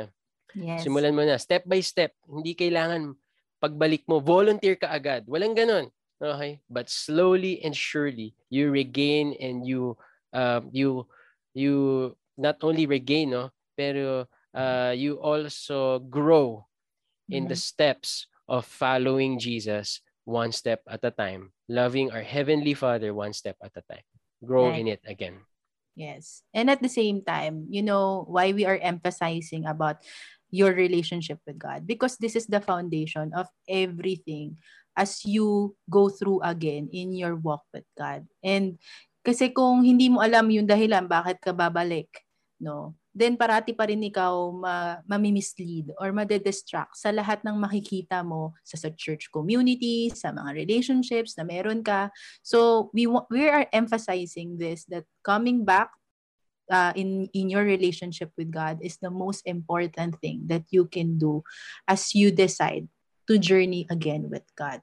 Yes. 0.55 0.83
Simulan 0.83 1.15
mo 1.15 1.23
na. 1.23 1.35
Step 1.39 1.63
by 1.67 1.79
step. 1.83 2.15
Hindi 2.27 2.55
kailangan 2.55 3.15
pagbalik 3.61 4.03
mo, 4.07 4.19
volunteer 4.19 4.75
ka 4.75 4.91
agad. 4.91 5.25
Walang 5.27 5.55
ganun. 5.55 5.89
Okay? 6.21 6.59
But 6.69 6.89
slowly 6.89 7.61
and 7.63 7.75
surely, 7.75 8.33
you 8.49 8.71
regain 8.71 9.35
and 9.39 9.67
you, 9.67 9.97
uh, 10.33 10.61
you, 10.71 11.07
you 11.53 12.15
not 12.37 12.59
only 12.63 12.85
regain, 12.85 13.31
no, 13.31 13.51
pero 13.75 14.27
uh, 14.55 14.93
you 14.95 15.19
also 15.19 15.99
grow 15.99 16.65
in 17.29 17.43
mm-hmm. 17.43 17.51
the 17.51 17.59
steps 17.59 18.27
of 18.47 18.65
following 18.65 19.39
Jesus 19.39 20.01
one 20.25 20.51
step 20.51 20.81
at 20.89 21.03
a 21.03 21.11
time, 21.11 21.53
loving 21.69 22.11
our 22.11 22.21
Heavenly 22.21 22.73
Father 22.73 23.13
one 23.13 23.33
step 23.33 23.57
at 23.63 23.75
a 23.77 23.83
time. 23.85 24.05
Grow 24.43 24.69
right. 24.69 24.79
in 24.79 24.87
it 24.87 25.01
again. 25.05 25.41
Yes. 25.95 26.43
And 26.53 26.69
at 26.69 26.81
the 26.81 26.91
same 26.91 27.23
time, 27.23 27.67
you 27.69 27.81
know, 27.81 28.27
why 28.27 28.51
we 28.51 28.65
are 28.65 28.77
emphasizing 28.77 29.65
about 29.65 30.03
your 30.55 30.71
relationship 30.71 31.43
with 31.43 31.59
God 31.59 31.83
because 31.83 32.15
this 32.15 32.39
is 32.39 32.47
the 32.47 32.63
foundation 32.63 33.35
of 33.35 33.51
everything 33.67 34.55
as 34.95 35.27
you 35.27 35.75
go 35.91 36.07
through 36.07 36.39
again 36.39 36.87
in 36.95 37.11
your 37.11 37.35
walk 37.35 37.67
with 37.75 37.83
God. 37.99 38.23
And 38.39 38.79
kasi 39.19 39.51
kung 39.51 39.83
hindi 39.83 40.07
mo 40.07 40.23
alam 40.23 40.47
yung 40.47 40.63
dahilan 40.63 41.11
bakit 41.11 41.43
ka 41.43 41.51
babalik, 41.51 42.07
no? 42.63 42.95
Then 43.15 43.39
parati 43.39 43.71
pa 43.71 43.87
rin 43.87 44.03
ikaw 44.03 44.51
ma 44.51 44.99
mamimislead 45.07 45.95
or 46.03 46.11
made-distract 46.11 46.99
sa 46.99 47.15
lahat 47.15 47.39
ng 47.47 47.55
makikita 47.55 48.19
mo 48.27 48.51
sa, 48.59 48.75
sa 48.75 48.91
church 48.91 49.31
community, 49.31 50.11
sa 50.11 50.35
mga 50.35 50.51
relationships 50.51 51.39
na 51.39 51.47
meron 51.47 51.79
ka. 51.79 52.11
So 52.43 52.91
we 52.91 53.07
we 53.31 53.47
are 53.47 53.71
emphasizing 53.71 54.59
this 54.59 54.83
that 54.91 55.07
coming 55.23 55.63
back 55.63 55.95
uh, 56.69 56.93
in 56.95 57.29
in 57.33 57.49
your 57.49 57.63
relationship 57.63 58.31
with 58.37 58.51
God 58.51 58.79
is 58.81 58.97
the 58.97 59.11
most 59.11 59.45
important 59.45 60.17
thing 60.21 60.45
that 60.47 60.65
you 60.69 60.85
can 60.85 61.17
do 61.17 61.43
as 61.87 62.13
you 62.15 62.31
decide 62.31 62.87
to 63.27 63.37
journey 63.37 63.85
again 63.89 64.29
with 64.29 64.45
God. 64.55 64.81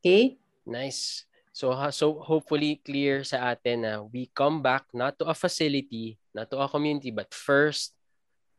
Okay? 0.00 0.38
Nice. 0.66 1.24
So 1.54 1.74
so 1.90 2.22
hopefully 2.22 2.78
clear 2.86 3.26
sa 3.26 3.50
atin 3.54 3.82
na 3.82 4.02
we 4.02 4.30
come 4.30 4.62
back 4.62 4.86
not 4.94 5.18
to 5.18 5.26
a 5.26 5.34
facility, 5.34 6.18
not 6.30 6.50
to 6.54 6.62
a 6.62 6.70
community, 6.70 7.10
but 7.10 7.34
first 7.34 7.98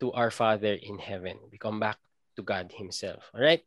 to 0.04 0.12
our 0.12 0.32
Father 0.32 0.76
in 0.76 1.00
heaven. 1.00 1.40
We 1.52 1.60
come 1.60 1.80
back 1.80 2.00
to 2.36 2.42
God 2.44 2.72
Himself. 2.76 3.32
All 3.32 3.44
right? 3.44 3.64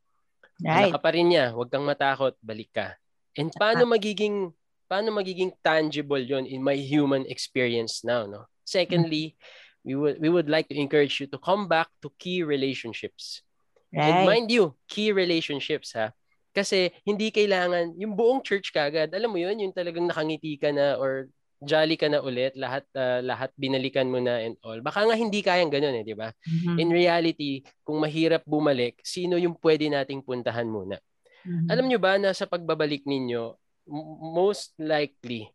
Right. 0.60 0.92
Ka 0.92 1.00
pa 1.00 1.10
rin 1.16 1.32
niya, 1.32 1.52
huwag 1.52 1.72
kang 1.72 1.84
matakot, 1.84 2.36
balik 2.44 2.72
ka. 2.76 2.96
And 3.36 3.48
paano 3.56 3.88
magiging 3.88 4.52
paano 4.84 5.08
magiging 5.16 5.56
tangible 5.64 6.20
yon 6.20 6.44
in 6.44 6.60
my 6.60 6.76
human 6.76 7.24
experience 7.24 8.04
now, 8.04 8.28
no? 8.28 8.51
Secondly, 8.72 9.36
we 9.84 9.94
would 9.94 10.16
we 10.18 10.32
would 10.32 10.48
like 10.48 10.70
to 10.72 10.78
encourage 10.78 11.20
you 11.20 11.28
to 11.28 11.38
come 11.38 11.68
back 11.68 11.92
to 12.00 12.08
key 12.16 12.40
relationships. 12.40 13.44
Right. 13.92 14.08
And 14.08 14.16
mind 14.24 14.48
you, 14.48 14.72
key 14.88 15.12
relationships 15.12 15.92
ha. 15.92 16.16
Kasi 16.56 16.92
hindi 17.04 17.28
kailangan 17.28 17.96
yung 18.00 18.16
buong 18.16 18.40
church 18.40 18.72
kagad. 18.72 19.12
Alam 19.12 19.36
mo 19.36 19.38
'yun, 19.40 19.60
yung 19.60 19.74
talagang 19.76 20.08
nakangiti 20.08 20.56
ka 20.56 20.72
na 20.72 20.96
or 20.96 21.28
jolly 21.62 21.94
ka 21.94 22.10
na 22.10 22.18
ulit, 22.18 22.58
lahat 22.58 22.82
uh, 22.98 23.22
lahat 23.22 23.54
binalikan 23.54 24.10
mo 24.10 24.18
na 24.18 24.42
and 24.42 24.58
all. 24.66 24.82
Baka 24.82 25.06
nga 25.06 25.14
hindi 25.14 25.40
kayang 25.40 25.70
ganoon 25.70 26.02
eh, 26.02 26.04
di 26.04 26.16
ba? 26.18 26.34
Mm-hmm. 26.34 26.76
In 26.82 26.88
reality, 26.90 27.52
kung 27.86 28.02
mahirap 28.02 28.42
bumalik, 28.42 28.98
sino 29.06 29.38
yung 29.38 29.54
pwede 29.62 29.86
nating 29.86 30.26
puntahan 30.26 30.66
muna? 30.66 30.98
Mm-hmm. 31.46 31.68
Alam 31.70 31.86
nyo 31.86 31.98
ba 32.02 32.18
na 32.18 32.34
sa 32.34 32.50
pagbabalik 32.50 33.06
ninyo, 33.06 33.54
most 34.34 34.74
likely 34.78 35.50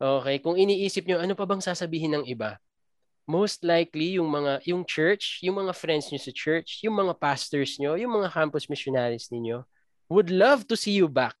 Okay, 0.00 0.40
kung 0.40 0.56
iniisip 0.56 1.04
niyo 1.04 1.20
ano 1.20 1.36
pa 1.36 1.44
bang 1.44 1.60
sasabihin 1.60 2.16
ng 2.16 2.24
iba? 2.24 2.56
Most 3.28 3.62
likely 3.62 4.16
yung 4.16 4.32
mga 4.32 4.64
yung 4.64 4.82
church, 4.88 5.44
yung 5.44 5.60
mga 5.60 5.76
friends 5.76 6.08
niyo 6.08 6.24
sa 6.24 6.32
church, 6.32 6.80
yung 6.80 6.96
mga 6.96 7.12
pastors 7.20 7.76
niyo, 7.76 8.00
yung 8.00 8.16
mga 8.16 8.32
campus 8.32 8.66
missionaries 8.66 9.28
niyo 9.28 9.68
would 10.10 10.28
love 10.28 10.66
to 10.66 10.74
see 10.74 10.98
you 10.98 11.06
back. 11.06 11.38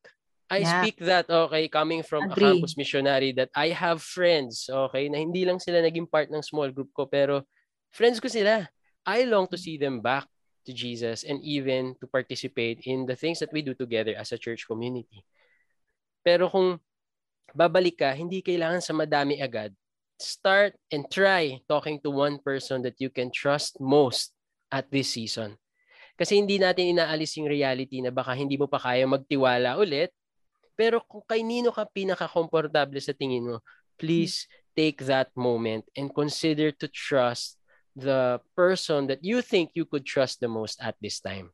I 0.50 0.62
yeah. 0.62 0.82
speak 0.82 1.02
that 1.06 1.26
okay 1.26 1.66
coming 1.66 2.02
from 2.02 2.30
Agree. 2.30 2.46
a 2.46 2.46
campus 2.54 2.78
missionary 2.78 3.34
that 3.34 3.50
I 3.54 3.74
have 3.74 4.02
friends, 4.02 4.70
okay, 4.70 5.10
na 5.10 5.18
hindi 5.18 5.42
lang 5.42 5.58
sila 5.58 5.82
naging 5.82 6.06
part 6.06 6.30
ng 6.30 6.42
small 6.42 6.70
group 6.70 6.94
ko 6.94 7.06
pero 7.10 7.42
friends 7.90 8.22
ko 8.22 8.30
sila. 8.30 8.70
I 9.02 9.26
long 9.26 9.50
to 9.50 9.58
see 9.58 9.80
them 9.80 9.98
back 9.98 10.28
to 10.68 10.72
Jesus 10.76 11.26
and 11.26 11.42
even 11.42 11.98
to 11.98 12.06
participate 12.06 12.86
in 12.86 13.08
the 13.08 13.18
things 13.18 13.42
that 13.42 13.50
we 13.50 13.62
do 13.64 13.74
together 13.74 14.14
as 14.14 14.30
a 14.30 14.38
church 14.38 14.68
community. 14.68 15.26
Pero 16.22 16.46
kung 16.52 16.78
babalik 17.52 18.02
ka, 18.02 18.10
hindi 18.14 18.40
kailangan 18.40 18.82
sa 18.82 18.92
madami 18.94 19.38
agad. 19.40 19.74
Start 20.20 20.76
and 20.92 21.08
try 21.08 21.60
talking 21.64 21.96
to 22.04 22.12
one 22.12 22.36
person 22.40 22.84
that 22.84 23.00
you 23.00 23.08
can 23.08 23.32
trust 23.32 23.80
most 23.80 24.36
at 24.68 24.88
this 24.92 25.16
season. 25.16 25.56
Kasi 26.20 26.36
hindi 26.36 26.60
natin 26.60 26.96
inaalis 26.96 27.40
yung 27.40 27.48
reality 27.48 28.04
na 28.04 28.12
baka 28.12 28.36
hindi 28.36 28.60
mo 28.60 28.68
pa 28.68 28.76
kaya 28.76 29.08
magtiwala 29.08 29.80
ulit. 29.80 30.12
Pero 30.76 31.00
kung 31.00 31.24
kay 31.24 31.40
nino 31.40 31.72
ka 31.72 31.88
pinaka-komportable 31.88 33.00
sa 33.00 33.16
tingin 33.16 33.48
mo, 33.48 33.56
please 33.96 34.44
take 34.76 35.00
that 35.08 35.32
moment 35.32 35.84
and 35.96 36.12
consider 36.12 36.72
to 36.72 36.88
trust 36.88 37.56
the 37.96 38.40
person 38.56 39.08
that 39.08 39.20
you 39.20 39.40
think 39.40 39.72
you 39.72 39.84
could 39.84 40.04
trust 40.04 40.40
the 40.40 40.48
most 40.48 40.80
at 40.80 40.96
this 41.00 41.20
time. 41.20 41.52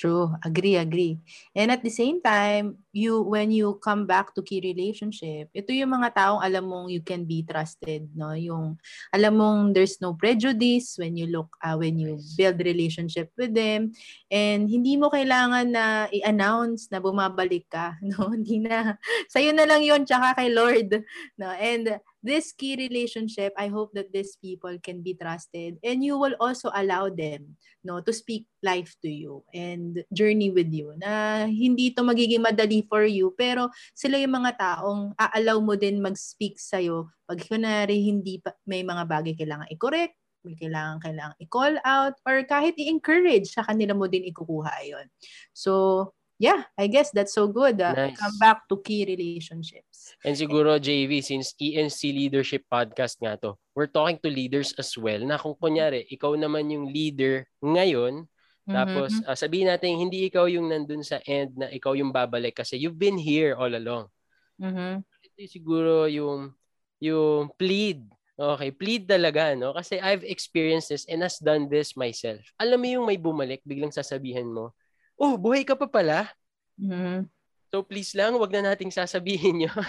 True. 0.00 0.32
Agree, 0.40 0.80
agree. 0.80 1.20
And 1.52 1.68
at 1.68 1.84
the 1.84 1.92
same 1.92 2.24
time, 2.24 2.80
you 2.88 3.20
when 3.20 3.52
you 3.52 3.76
come 3.84 4.08
back 4.08 4.32
to 4.32 4.40
key 4.40 4.64
relationship, 4.64 5.52
ito 5.52 5.76
yung 5.76 5.92
mga 5.92 6.16
taong 6.16 6.40
alam 6.40 6.64
mong 6.72 6.88
you 6.88 7.04
can 7.04 7.28
be 7.28 7.44
trusted, 7.44 8.08
no? 8.16 8.32
Yung 8.32 8.80
alam 9.12 9.36
mong 9.36 9.76
there's 9.76 10.00
no 10.00 10.16
prejudice 10.16 10.96
when 10.96 11.20
you 11.20 11.28
look 11.28 11.52
uh, 11.60 11.76
when 11.76 12.00
you 12.00 12.16
build 12.40 12.56
relationship 12.64 13.28
with 13.36 13.52
them 13.52 13.92
and 14.32 14.72
hindi 14.72 14.96
mo 14.96 15.12
kailangan 15.12 15.68
na 15.68 16.08
i-announce 16.08 16.88
na 16.88 16.96
bumabalik 17.04 17.68
ka, 17.68 18.00
no? 18.16 18.32
Hindi 18.32 18.64
na. 18.64 18.96
Sa'yo 19.28 19.52
na 19.52 19.68
lang 19.68 19.84
'yon 19.84 20.08
tsaka 20.08 20.32
kay 20.40 20.48
Lord, 20.48 20.96
no? 21.36 21.52
And 21.60 22.00
this 22.22 22.52
key 22.52 22.76
relationship, 22.76 23.52
I 23.56 23.68
hope 23.68 23.92
that 23.96 24.12
these 24.12 24.36
people 24.36 24.76
can 24.80 25.00
be 25.00 25.16
trusted. 25.16 25.80
And 25.84 26.04
you 26.04 26.20
will 26.20 26.36
also 26.40 26.70
allow 26.72 27.08
them 27.08 27.56
no 27.80 28.00
to 28.04 28.12
speak 28.12 28.44
life 28.60 28.92
to 29.00 29.08
you 29.08 29.44
and 29.52 30.04
journey 30.12 30.52
with 30.52 30.68
you. 30.72 30.92
Na 31.00 31.44
hindi 31.48 31.92
to 31.96 32.04
magiging 32.04 32.44
madali 32.44 32.84
for 32.86 33.04
you 33.04 33.32
pero 33.36 33.72
sila 33.96 34.20
yung 34.20 34.36
mga 34.36 34.52
taong 34.60 35.16
aalaw 35.16 35.58
mo 35.64 35.74
din 35.76 36.00
mag-speak 36.04 36.60
sa 36.60 36.80
iyo 36.80 37.08
pag 37.24 37.40
kunari 37.46 38.02
hindi 38.04 38.42
pa, 38.42 38.52
may 38.66 38.82
mga 38.82 39.06
bagay 39.06 39.34
kailangan 39.38 39.70
i-correct 39.70 40.18
may 40.44 40.56
kailangan 40.56 40.98
kailangan 41.04 41.36
i-call 41.36 41.76
out 41.84 42.16
or 42.24 42.40
kahit 42.48 42.72
i-encourage 42.80 43.52
sa 43.52 43.64
kanila 43.64 43.92
mo 43.92 44.08
din 44.08 44.24
ikukuha 44.28 44.72
yon 44.88 45.06
so 45.52 46.08
yeah, 46.40 46.64
I 46.80 46.88
guess 46.88 47.12
that's 47.12 47.36
so 47.36 47.46
good. 47.52 47.76
Uh, 47.84 47.92
nice. 47.92 48.16
Come 48.16 48.36
back 48.40 48.64
to 48.72 48.80
key 48.80 49.04
relationships. 49.04 50.16
And 50.24 50.32
siguro, 50.32 50.80
JV, 50.80 51.20
since 51.20 51.52
ENC 51.60 52.16
Leadership 52.16 52.64
Podcast 52.64 53.20
nga 53.20 53.36
to, 53.44 53.60
we're 53.76 53.92
talking 53.92 54.16
to 54.24 54.32
leaders 54.32 54.72
as 54.80 54.96
well 54.96 55.20
na 55.20 55.36
kung 55.36 55.52
kunyari, 55.60 56.08
ikaw 56.08 56.32
naman 56.32 56.72
yung 56.72 56.88
leader 56.88 57.44
ngayon, 57.60 58.24
mm-hmm. 58.24 58.72
tapos 58.72 59.12
uh, 59.28 59.36
sabihin 59.36 59.68
natin, 59.68 60.00
hindi 60.00 60.32
ikaw 60.32 60.48
yung 60.48 60.72
nandun 60.72 61.04
sa 61.04 61.20
end 61.28 61.60
na 61.60 61.68
ikaw 61.68 61.92
yung 61.92 62.08
babalik 62.08 62.56
kasi 62.56 62.80
you've 62.80 62.98
been 62.98 63.20
here 63.20 63.52
all 63.52 63.70
along. 63.70 64.08
Mm-hmm. 64.56 65.04
Ito 65.04 65.38
siguro 65.44 66.08
yung, 66.08 66.56
yung 67.04 67.52
plead 67.60 68.08
Okay, 68.40 68.72
plead 68.72 69.04
talaga, 69.04 69.52
no? 69.52 69.76
Kasi 69.76 70.00
I've 70.00 70.24
experienced 70.24 70.88
this 70.88 71.04
and 71.12 71.20
has 71.20 71.36
done 71.36 71.68
this 71.68 71.92
myself. 71.92 72.40
Alam 72.56 72.80
mo 72.80 72.88
yung 72.88 73.04
may 73.04 73.20
bumalik, 73.20 73.60
biglang 73.68 73.92
sasabihin 73.92 74.48
mo, 74.48 74.72
oh, 75.20 75.36
buhay 75.36 75.68
ka 75.68 75.76
pa 75.76 75.84
pala. 75.84 76.32
Mm-hmm. 76.80 77.28
So 77.68 77.84
please 77.84 78.16
lang, 78.16 78.34
wag 78.40 78.50
na 78.50 78.72
nating 78.72 78.90
sasabihin 78.90 79.62
yun. 79.68 79.86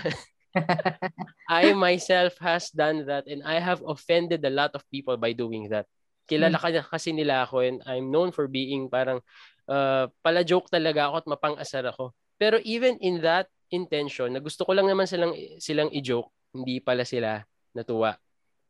I 1.48 1.72
myself 1.72 2.36
has 2.44 2.68
done 2.76 3.08
that 3.08 3.26
and 3.32 3.40
I 3.48 3.64
have 3.64 3.80
offended 3.88 4.44
a 4.44 4.52
lot 4.52 4.76
of 4.76 4.84
people 4.92 5.16
by 5.16 5.32
doing 5.32 5.72
that. 5.72 5.88
Kilala 6.28 6.60
mm-hmm. 6.60 6.84
ka 6.84 7.00
kasi 7.00 7.16
nila 7.16 7.48
ako 7.48 7.64
and 7.64 7.80
I'm 7.88 8.12
known 8.12 8.36
for 8.36 8.52
being 8.52 8.92
parang 8.92 9.24
uh, 9.72 10.12
pala 10.20 10.44
joke 10.44 10.68
talaga 10.68 11.08
ako 11.08 11.16
at 11.24 11.28
mapang-asar 11.32 11.88
ako. 11.88 12.12
Pero 12.36 12.60
even 12.68 13.00
in 13.00 13.24
that 13.24 13.48
intention 13.72 14.36
na 14.36 14.44
gusto 14.44 14.68
ko 14.68 14.76
lang 14.76 14.92
naman 14.92 15.08
silang 15.08 15.34
silang 15.58 15.90
i-joke, 15.96 16.28
hindi 16.52 16.84
pala 16.84 17.08
sila 17.08 17.40
natuwa. 17.72 18.20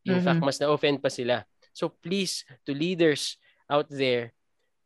In 0.06 0.18
mm-hmm. 0.18 0.26
fact, 0.26 0.42
mas 0.46 0.58
na-offend 0.62 1.02
pa 1.02 1.10
sila. 1.10 1.42
So 1.74 1.90
please, 1.90 2.46
to 2.70 2.74
leaders 2.74 3.42
out 3.70 3.90
there, 3.90 4.34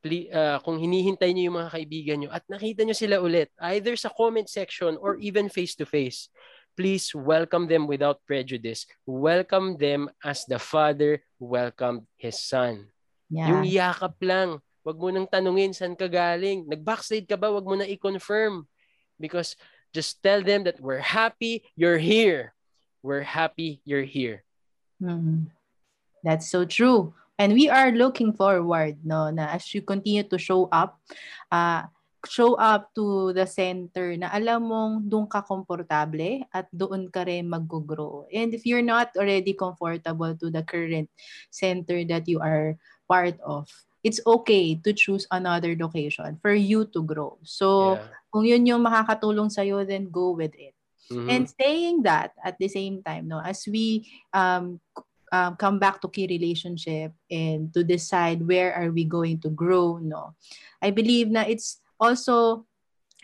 uh, 0.06 0.62
kung 0.62 0.78
hinihintay 0.78 1.34
niyo 1.34 1.50
yung 1.50 1.58
mga 1.66 1.74
kaibigan 1.74 2.18
niyo 2.22 2.30
at 2.30 2.46
nakita 2.46 2.86
niyo 2.86 2.94
sila 2.94 3.18
ulit, 3.18 3.50
either 3.74 3.98
sa 3.98 4.14
comment 4.14 4.46
section 4.46 5.02
or 5.02 5.18
even 5.18 5.50
face-to-face, 5.50 6.30
please 6.78 7.10
welcome 7.16 7.66
them 7.66 7.90
without 7.90 8.22
prejudice. 8.30 8.86
Welcome 9.10 9.82
them 9.82 10.12
as 10.22 10.46
the 10.46 10.62
Father 10.62 11.26
welcomed 11.42 12.06
His 12.22 12.38
Son. 12.38 12.92
Yeah. 13.34 13.50
Yung 13.50 13.64
yakap 13.66 14.20
lang. 14.22 14.62
Wag 14.86 15.02
mo 15.02 15.10
nang 15.10 15.26
tanungin 15.26 15.74
saan 15.74 15.98
ka 15.98 16.06
galing. 16.06 16.70
Nag-backslide 16.70 17.26
ka 17.26 17.40
ba? 17.40 17.50
Wag 17.50 17.66
mo 17.66 17.74
na 17.74 17.90
i-confirm. 17.90 18.70
Because 19.18 19.58
just 19.96 20.22
tell 20.22 20.46
them 20.46 20.68
that 20.70 20.78
we're 20.78 21.02
happy 21.02 21.66
you're 21.74 21.98
here. 21.98 22.54
We're 23.02 23.26
happy 23.26 23.82
you're 23.88 24.06
here. 24.06 24.46
Mm-hmm. 25.02 25.50
That's 26.22 26.52
so 26.52 26.66
true. 26.66 27.16
And 27.36 27.52
we 27.52 27.68
are 27.68 27.92
looking 27.92 28.32
forward 28.32 29.04
no 29.04 29.28
na 29.28 29.52
as 29.52 29.68
you 29.76 29.84
continue 29.84 30.24
to 30.24 30.40
show 30.40 30.72
up 30.72 31.00
uh 31.52 31.84
show 32.26 32.58
up 32.58 32.90
to 32.98 33.32
the 33.38 33.46
center 33.46 34.18
na 34.18 34.34
alam 34.34 34.66
mong 34.66 34.94
doon 35.06 35.30
ka 35.30 35.46
komportable 35.46 36.42
at 36.50 36.66
doon 36.74 37.08
ka 37.08 37.24
rin 37.24 37.46
mag-grow. 37.46 38.26
And 38.34 38.52
if 38.54 38.66
you're 38.66 38.86
not 38.86 39.14
already 39.16 39.54
comfortable 39.54 40.34
to 40.34 40.48
the 40.50 40.66
current 40.66 41.10
center 41.54 42.02
that 42.10 42.26
you 42.28 42.42
are 42.42 42.76
part 43.06 43.38
of, 43.46 43.70
it's 44.06 44.22
okay 44.26 44.78
to 44.82 44.94
choose 44.94 45.26
another 45.30 45.74
location 45.78 46.38
for 46.42 46.54
you 46.54 46.86
to 46.94 47.02
grow. 47.02 47.38
So, 47.42 47.98
yeah. 47.98 48.06
kung 48.34 48.46
yun 48.46 48.70
yung 48.70 48.86
makakatulong 48.86 49.50
sa'yo, 49.50 49.86
then 49.86 50.14
go 50.14 50.34
with 50.34 50.54
it. 50.58 50.78
Mm-hmm. 51.10 51.30
And 51.30 51.44
saying 51.50 51.96
that 52.06 52.34
at 52.42 52.58
the 52.58 52.70
same 52.70 53.02
time, 53.06 53.30
no, 53.30 53.42
as 53.42 53.66
we 53.66 54.10
um, 54.34 54.82
um, 55.32 55.56
come 55.56 55.80
back 55.80 56.02
to 56.02 56.10
key 56.10 56.28
relationship 56.28 57.14
and 57.30 57.74
to 57.74 57.84
decide 57.84 58.46
where 58.46 58.74
are 58.74 58.92
we 58.92 59.06
going 59.06 59.40
to 59.42 59.50
grow, 59.50 59.98
no, 59.98 60.36
I 60.82 60.92
believe 60.92 61.30
na 61.30 61.46
it's 61.48 61.82
also 62.00 62.66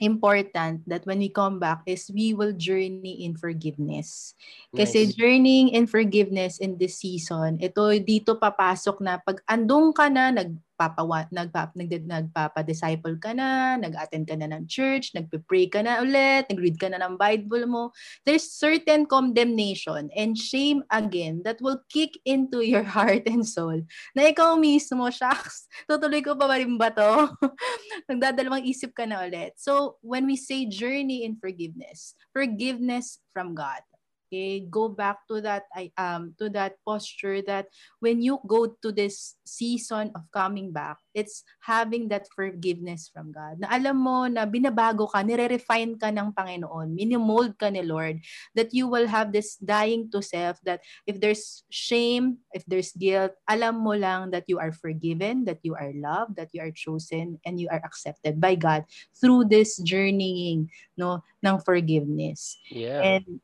important 0.01 0.81
that 0.89 1.05
when 1.05 1.21
we 1.21 1.29
come 1.29 1.61
back 1.61 1.85
is 1.85 2.09
we 2.09 2.33
will 2.33 2.51
journey 2.57 3.21
in 3.23 3.37
forgiveness. 3.37 4.33
Kasi 4.73 5.05
nice. 5.05 5.13
journeying 5.13 5.69
in 5.77 5.85
forgiveness 5.85 6.57
in 6.57 6.75
this 6.81 6.97
season, 6.97 7.61
ito 7.61 7.85
dito 8.01 8.33
papasok 8.33 8.97
na 8.97 9.21
pag 9.21 9.45
andong 9.45 9.93
ka 9.93 10.09
na, 10.09 10.33
nag 10.33 10.57
nagpapawa, 10.81 11.29
nagpap, 11.29 11.77
nag, 11.77 11.91
nagpapa-disciple 12.09 13.21
ka 13.21 13.37
na, 13.37 13.77
nag-attend 13.77 14.25
ka 14.25 14.33
na 14.33 14.49
ng 14.49 14.65
church, 14.65 15.13
nagpe-pray 15.13 15.69
ka 15.69 15.85
na 15.85 16.01
ulit, 16.01 16.49
nag-read 16.49 16.81
ka 16.81 16.89
na 16.89 16.97
ng 16.97 17.21
Bible 17.21 17.69
mo, 17.69 17.83
there's 18.25 18.49
certain 18.49 19.05
condemnation 19.05 20.09
and 20.17 20.33
shame 20.33 20.81
again 20.89 21.45
that 21.45 21.61
will 21.61 21.77
kick 21.93 22.17
into 22.25 22.65
your 22.65 22.81
heart 22.97 23.21
and 23.29 23.45
soul 23.45 23.77
na 24.17 24.33
ikaw 24.33 24.57
mismo, 24.57 25.05
shucks, 25.13 25.69
tutuloy 25.85 26.25
ko 26.25 26.33
pa 26.33 26.49
ba 26.49 26.57
rin 26.57 26.73
ba 26.81 26.89
to? 26.89 27.29
Nagdadalawang 28.09 28.65
isip 28.65 28.97
ka 28.97 29.05
na 29.05 29.21
ulit. 29.21 29.53
So, 29.61 30.01
when 30.01 30.25
we 30.25 30.33
say 30.33 30.65
journey 30.65 31.21
in 31.21 31.37
forgiveness, 31.37 32.17
forgiveness 32.33 33.21
from 33.29 33.53
God, 33.53 33.85
Okay, 34.31 34.63
go 34.63 34.87
back 34.87 35.27
to 35.27 35.43
that 35.43 35.67
um 35.99 36.31
to 36.39 36.47
that 36.55 36.79
posture 36.87 37.43
that 37.51 37.67
when 37.99 38.23
you 38.23 38.39
go 38.47 38.79
to 38.79 38.87
this 38.87 39.35
season 39.43 40.07
of 40.15 40.23
coming 40.31 40.71
back, 40.71 41.03
it's 41.11 41.43
having 41.59 42.07
that 42.15 42.31
forgiveness 42.31 43.11
from 43.11 43.35
God. 43.35 43.59
Na 43.59 43.67
alam 43.67 43.99
mo 43.99 44.31
na 44.31 44.47
binabago 44.47 45.11
ka, 45.11 45.19
nire-refine 45.19 45.99
ka 45.99 46.15
ng 46.15 46.31
Panginoon, 46.31 46.95
minimold 46.95 47.59
ka 47.59 47.67
ni 47.67 47.83
Lord, 47.83 48.23
that 48.55 48.71
you 48.71 48.87
will 48.87 49.03
have 49.03 49.35
this 49.35 49.59
dying 49.59 50.07
to 50.15 50.23
self 50.23 50.63
that 50.63 50.79
if 51.03 51.19
there's 51.19 51.67
shame, 51.67 52.39
if 52.55 52.63
there's 52.71 52.95
guilt, 52.95 53.35
alam 53.51 53.83
mo 53.83 53.99
lang 53.99 54.31
that 54.31 54.47
you 54.47 54.63
are 54.63 54.71
forgiven, 54.71 55.43
that 55.43 55.59
you 55.67 55.75
are 55.75 55.91
loved, 55.91 56.39
that 56.39 56.55
you 56.55 56.63
are 56.63 56.71
chosen, 56.71 57.35
and 57.43 57.59
you 57.59 57.67
are 57.67 57.83
accepted 57.83 58.39
by 58.39 58.55
God 58.55 58.87
through 59.11 59.51
this 59.51 59.75
journeying 59.83 60.71
no 60.95 61.19
ng 61.43 61.59
forgiveness. 61.67 62.55
Yeah. 62.71 63.03
And 63.03 63.43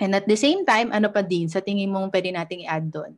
And 0.00 0.16
at 0.16 0.24
the 0.24 0.38
same 0.38 0.64
time, 0.64 0.88
ano 0.88 1.12
pa 1.12 1.20
din 1.20 1.52
sa 1.52 1.60
tingin 1.60 1.92
mong 1.92 2.08
pwede 2.08 2.32
nating 2.32 2.64
i-add 2.64 2.88
doon? 2.88 3.12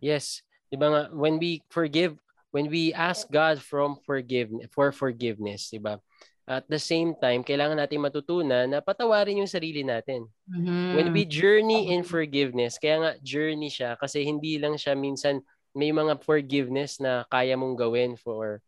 Yes. 0.00 0.40
Di 0.72 0.76
ba 0.80 0.88
nga, 0.88 1.02
when 1.12 1.36
we 1.36 1.60
forgive, 1.68 2.16
when 2.54 2.72
we 2.72 2.96
ask 2.96 3.28
God 3.28 3.60
from 3.60 4.00
forgiveness, 4.08 4.68
for 4.72 4.88
forgiveness, 4.94 5.68
di 5.68 5.80
ba? 5.80 6.00
At 6.44 6.68
the 6.68 6.80
same 6.80 7.16
time, 7.16 7.40
kailangan 7.40 7.80
natin 7.80 8.04
matutunan 8.04 8.68
na 8.68 8.84
patawarin 8.84 9.40
yung 9.40 9.48
sarili 9.48 9.80
natin. 9.80 10.28
Mm-hmm. 10.44 10.92
When 10.92 11.08
we 11.16 11.24
journey 11.24 11.88
in 11.96 12.04
forgiveness, 12.04 12.76
kaya 12.76 13.00
nga 13.00 13.12
journey 13.24 13.72
siya 13.72 13.96
kasi 13.96 14.28
hindi 14.28 14.60
lang 14.60 14.76
siya 14.76 14.92
minsan 14.92 15.40
may 15.72 15.88
mga 15.88 16.20
forgiveness 16.20 17.00
na 17.00 17.24
kaya 17.32 17.56
mong 17.56 17.80
gawin 17.80 18.14
for 18.20 18.60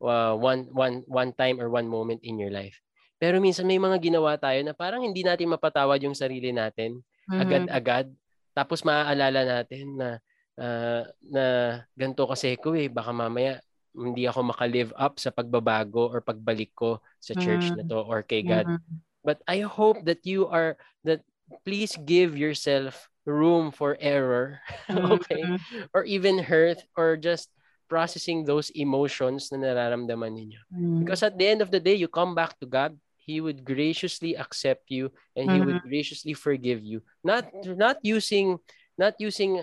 uh, 0.00 0.34
one 0.34 0.72
one 0.72 1.04
one 1.04 1.30
time 1.36 1.60
or 1.60 1.68
one 1.68 1.86
moment 1.86 2.24
in 2.24 2.40
your 2.40 2.50
life. 2.50 2.80
Pero 3.18 3.42
minsan 3.42 3.66
may 3.66 3.82
mga 3.82 3.98
ginawa 3.98 4.38
tayo 4.38 4.62
na 4.62 4.72
parang 4.72 5.02
hindi 5.02 5.26
natin 5.26 5.50
mapatawad 5.50 5.98
yung 6.06 6.14
sarili 6.14 6.54
natin 6.54 7.02
mm-hmm. 7.26 7.42
agad-agad. 7.42 8.06
Tapos 8.54 8.86
maaalala 8.86 9.42
natin 9.42 9.98
na 9.98 10.08
uh, 10.58 11.02
na 11.26 11.44
ganito 11.98 12.26
kasi 12.30 12.54
ko 12.58 12.78
eh 12.78 12.86
baka 12.86 13.10
mamaya 13.10 13.58
hindi 13.98 14.30
ako 14.30 14.54
maka-live 14.54 14.94
up 14.94 15.18
sa 15.18 15.34
pagbabago 15.34 16.06
or 16.14 16.22
pagbalik 16.22 16.70
ko 16.78 17.02
sa 17.18 17.34
church 17.34 17.74
mm-hmm. 17.74 17.82
na 17.82 17.90
to 17.90 17.98
or 18.06 18.22
kay 18.22 18.46
God. 18.46 18.70
Mm-hmm. 18.70 18.94
But 19.26 19.42
I 19.50 19.66
hope 19.66 20.06
that 20.06 20.22
you 20.22 20.46
are 20.46 20.78
that 21.02 21.26
please 21.66 21.98
give 21.98 22.38
yourself 22.38 23.10
room 23.26 23.74
for 23.74 23.98
error, 23.98 24.62
okay? 25.18 25.42
Mm-hmm. 25.42 25.90
Or 25.90 26.06
even 26.06 26.38
hurt 26.38 26.78
or 26.94 27.18
just 27.18 27.50
processing 27.90 28.44
those 28.46 28.70
emotions 28.78 29.50
na 29.50 29.58
nararamdaman 29.58 30.32
ninyo. 30.38 30.62
Mm-hmm. 30.70 30.98
Because 31.02 31.26
at 31.26 31.34
the 31.34 31.48
end 31.50 31.60
of 31.60 31.74
the 31.74 31.82
day, 31.82 31.98
you 31.98 32.06
come 32.06 32.38
back 32.38 32.54
to 32.62 32.66
God 32.68 32.94
he 33.28 33.44
would 33.44 33.60
graciously 33.60 34.32
accept 34.32 34.88
you 34.88 35.12
and 35.36 35.44
mm-hmm. 35.44 35.52
he 35.52 35.60
would 35.60 35.78
mm-hmm. 35.84 35.92
graciously 35.92 36.32
forgive 36.32 36.80
you 36.80 37.04
not 37.20 37.44
not 37.76 38.00
using 38.00 38.56
not 38.96 39.12
using 39.20 39.60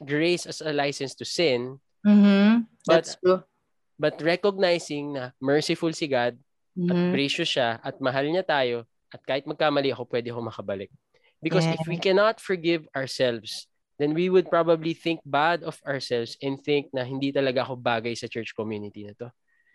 grace 0.00 0.48
as 0.48 0.64
a 0.64 0.72
license 0.72 1.12
to 1.12 1.28
sin 1.28 1.76
mm-hmm. 2.00 2.64
That's 2.88 3.20
but 3.20 3.20
true. 3.20 3.40
but 4.00 4.14
recognizing 4.24 5.20
na 5.20 5.36
merciful 5.36 5.92
si 5.92 6.08
God 6.08 6.40
mm-hmm. 6.72 6.88
at 6.88 6.98
gracious 7.12 7.52
siya 7.52 7.76
at 7.84 8.00
mahal 8.00 8.24
niya 8.24 8.48
tayo 8.48 8.88
at 9.12 9.20
kahit 9.28 9.44
magkamali 9.44 9.92
ako 9.92 10.08
pwede 10.08 10.32
ako 10.32 10.48
makabalik 10.48 10.88
because 11.44 11.68
yeah. 11.68 11.76
if 11.76 11.84
we 11.84 12.00
cannot 12.00 12.40
forgive 12.40 12.88
ourselves 12.96 13.68
then 14.00 14.16
we 14.16 14.32
would 14.32 14.48
probably 14.48 14.96
think 14.96 15.20
bad 15.28 15.60
of 15.60 15.76
ourselves 15.84 16.40
and 16.40 16.56
think 16.64 16.88
na 16.96 17.04
hindi 17.04 17.34
talaga 17.36 17.68
ako 17.68 17.76
bagay 17.76 18.16
sa 18.16 18.30
church 18.30 18.56
community 18.56 19.04
na 19.04 19.12
to 19.12 19.28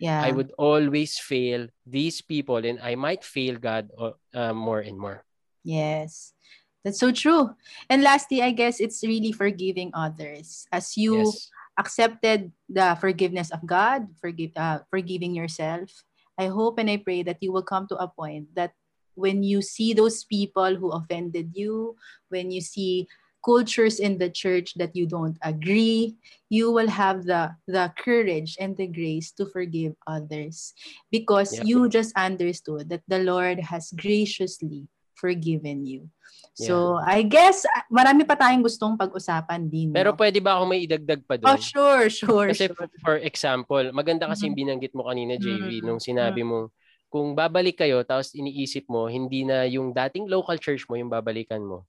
yeah. 0.04 0.20
I 0.20 0.36
would 0.36 0.52
always 0.60 1.16
fail 1.16 1.72
these 1.88 2.20
people 2.20 2.60
and 2.60 2.76
I 2.84 3.00
might 3.00 3.24
fail 3.24 3.56
God 3.56 3.88
uh, 3.96 4.52
more 4.52 4.84
and 4.84 5.00
more. 5.00 5.24
Yes. 5.64 6.36
That's 6.84 7.00
so 7.00 7.16
true. 7.16 7.56
And 7.88 8.04
lastly, 8.04 8.44
I 8.44 8.52
guess 8.52 8.84
it's 8.84 9.00
really 9.08 9.32
forgiving 9.32 9.96
others. 9.96 10.68
As 10.76 11.00
you 11.00 11.24
yes. 11.24 11.48
accepted 11.80 12.52
the 12.68 13.00
forgiveness 13.00 13.48
of 13.56 13.64
God, 13.64 14.12
forgive 14.20 14.52
uh, 14.60 14.84
forgiving 14.92 15.32
yourself, 15.32 15.88
I 16.36 16.52
hope 16.52 16.84
and 16.84 16.92
I 16.92 17.00
pray 17.00 17.24
that 17.24 17.40
you 17.40 17.56
will 17.56 17.64
come 17.64 17.88
to 17.88 17.96
a 17.96 18.12
point 18.12 18.52
that 18.60 18.76
when 19.16 19.40
you 19.40 19.64
see 19.64 19.96
those 19.96 20.28
people 20.28 20.76
who 20.76 20.92
offended 20.92 21.56
you, 21.56 21.96
when 22.28 22.52
you 22.52 22.60
see 22.60 23.08
cultures 23.44 24.00
in 24.00 24.18
the 24.18 24.32
church 24.32 24.74
that 24.80 24.96
you 24.96 25.06
don't 25.06 25.38
agree, 25.44 26.16
you 26.50 26.72
will 26.72 26.90
have 26.90 27.28
the 27.28 27.52
the 27.68 27.92
courage 28.00 28.56
and 28.58 28.74
the 28.80 28.88
grace 28.88 29.36
to 29.36 29.46
forgive 29.46 29.94
others 30.08 30.74
because 31.12 31.54
yeah. 31.54 31.68
you 31.68 31.92
just 31.92 32.16
understood 32.16 32.90
that 32.90 33.04
the 33.12 33.20
Lord 33.20 33.60
has 33.60 33.92
graciously 33.94 34.88
forgiven 35.14 35.86
you. 35.86 36.10
So, 36.54 37.02
yeah. 37.02 37.18
I 37.18 37.20
guess 37.26 37.66
marami 37.90 38.30
pa 38.30 38.38
tayong 38.38 38.62
gustong 38.62 38.94
pag-usapan 38.94 39.70
din. 39.74 39.90
No? 39.90 39.98
Pero 39.98 40.14
pwede 40.14 40.38
ba 40.38 40.62
ako 40.62 40.64
may 40.70 40.86
idagdag 40.86 41.26
pa 41.26 41.34
doon? 41.42 41.50
Oh, 41.50 41.58
sure, 41.58 42.14
sure. 42.14 42.54
Kasi 42.54 42.70
sure. 42.70 42.90
for 43.02 43.18
example, 43.18 43.82
maganda 43.90 44.30
kasi 44.30 44.50
mm-hmm. 44.50 44.60
binanggit 44.62 44.94
mo 44.94 45.10
kanina, 45.10 45.34
JV, 45.42 45.82
mm-hmm. 45.82 45.86
nung 45.86 45.98
sinabi 45.98 46.46
mm-hmm. 46.46 46.70
mo 46.70 46.74
kung 47.14 47.38
babalik 47.38 47.78
kayo 47.78 48.02
tapos 48.02 48.34
iniisip 48.34 48.90
mo 48.90 49.06
hindi 49.06 49.46
na 49.46 49.70
yung 49.70 49.94
dating 49.94 50.26
local 50.26 50.58
church 50.58 50.90
mo 50.90 50.98
yung 50.98 51.14
babalikan 51.14 51.62
mo 51.62 51.86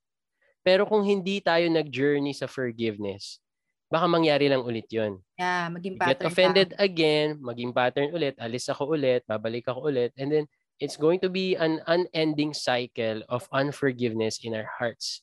pero 0.65 0.89
kung 0.89 1.05
hindi 1.05 1.37
tayo 1.45 1.69
nag-journey 1.69 2.33
sa 2.33 2.49
forgiveness, 2.49 3.37
baka 3.85 4.09
mangyari 4.09 4.49
lang 4.49 4.65
ulit 4.65 4.89
yon. 4.89 5.21
Yeah, 5.37 5.69
maging 5.69 6.01
pattern. 6.01 6.17
Get 6.17 6.25
offended 6.25 6.69
pa. 6.73 6.81
again, 6.81 7.37
maging 7.37 7.69
pattern 7.69 8.09
ulit, 8.09 8.33
alis 8.41 8.65
ako 8.65 8.97
ulit, 8.97 9.21
babalik 9.29 9.69
ako 9.69 9.93
ulit, 9.93 10.09
and 10.17 10.33
then 10.33 10.49
it's 10.81 10.97
going 10.97 11.21
to 11.21 11.29
be 11.29 11.53
an 11.55 11.79
unending 11.85 12.51
cycle 12.51 13.21
of 13.29 13.45
unforgiveness 13.53 14.41
in 14.41 14.57
our 14.57 14.67
hearts. 14.67 15.21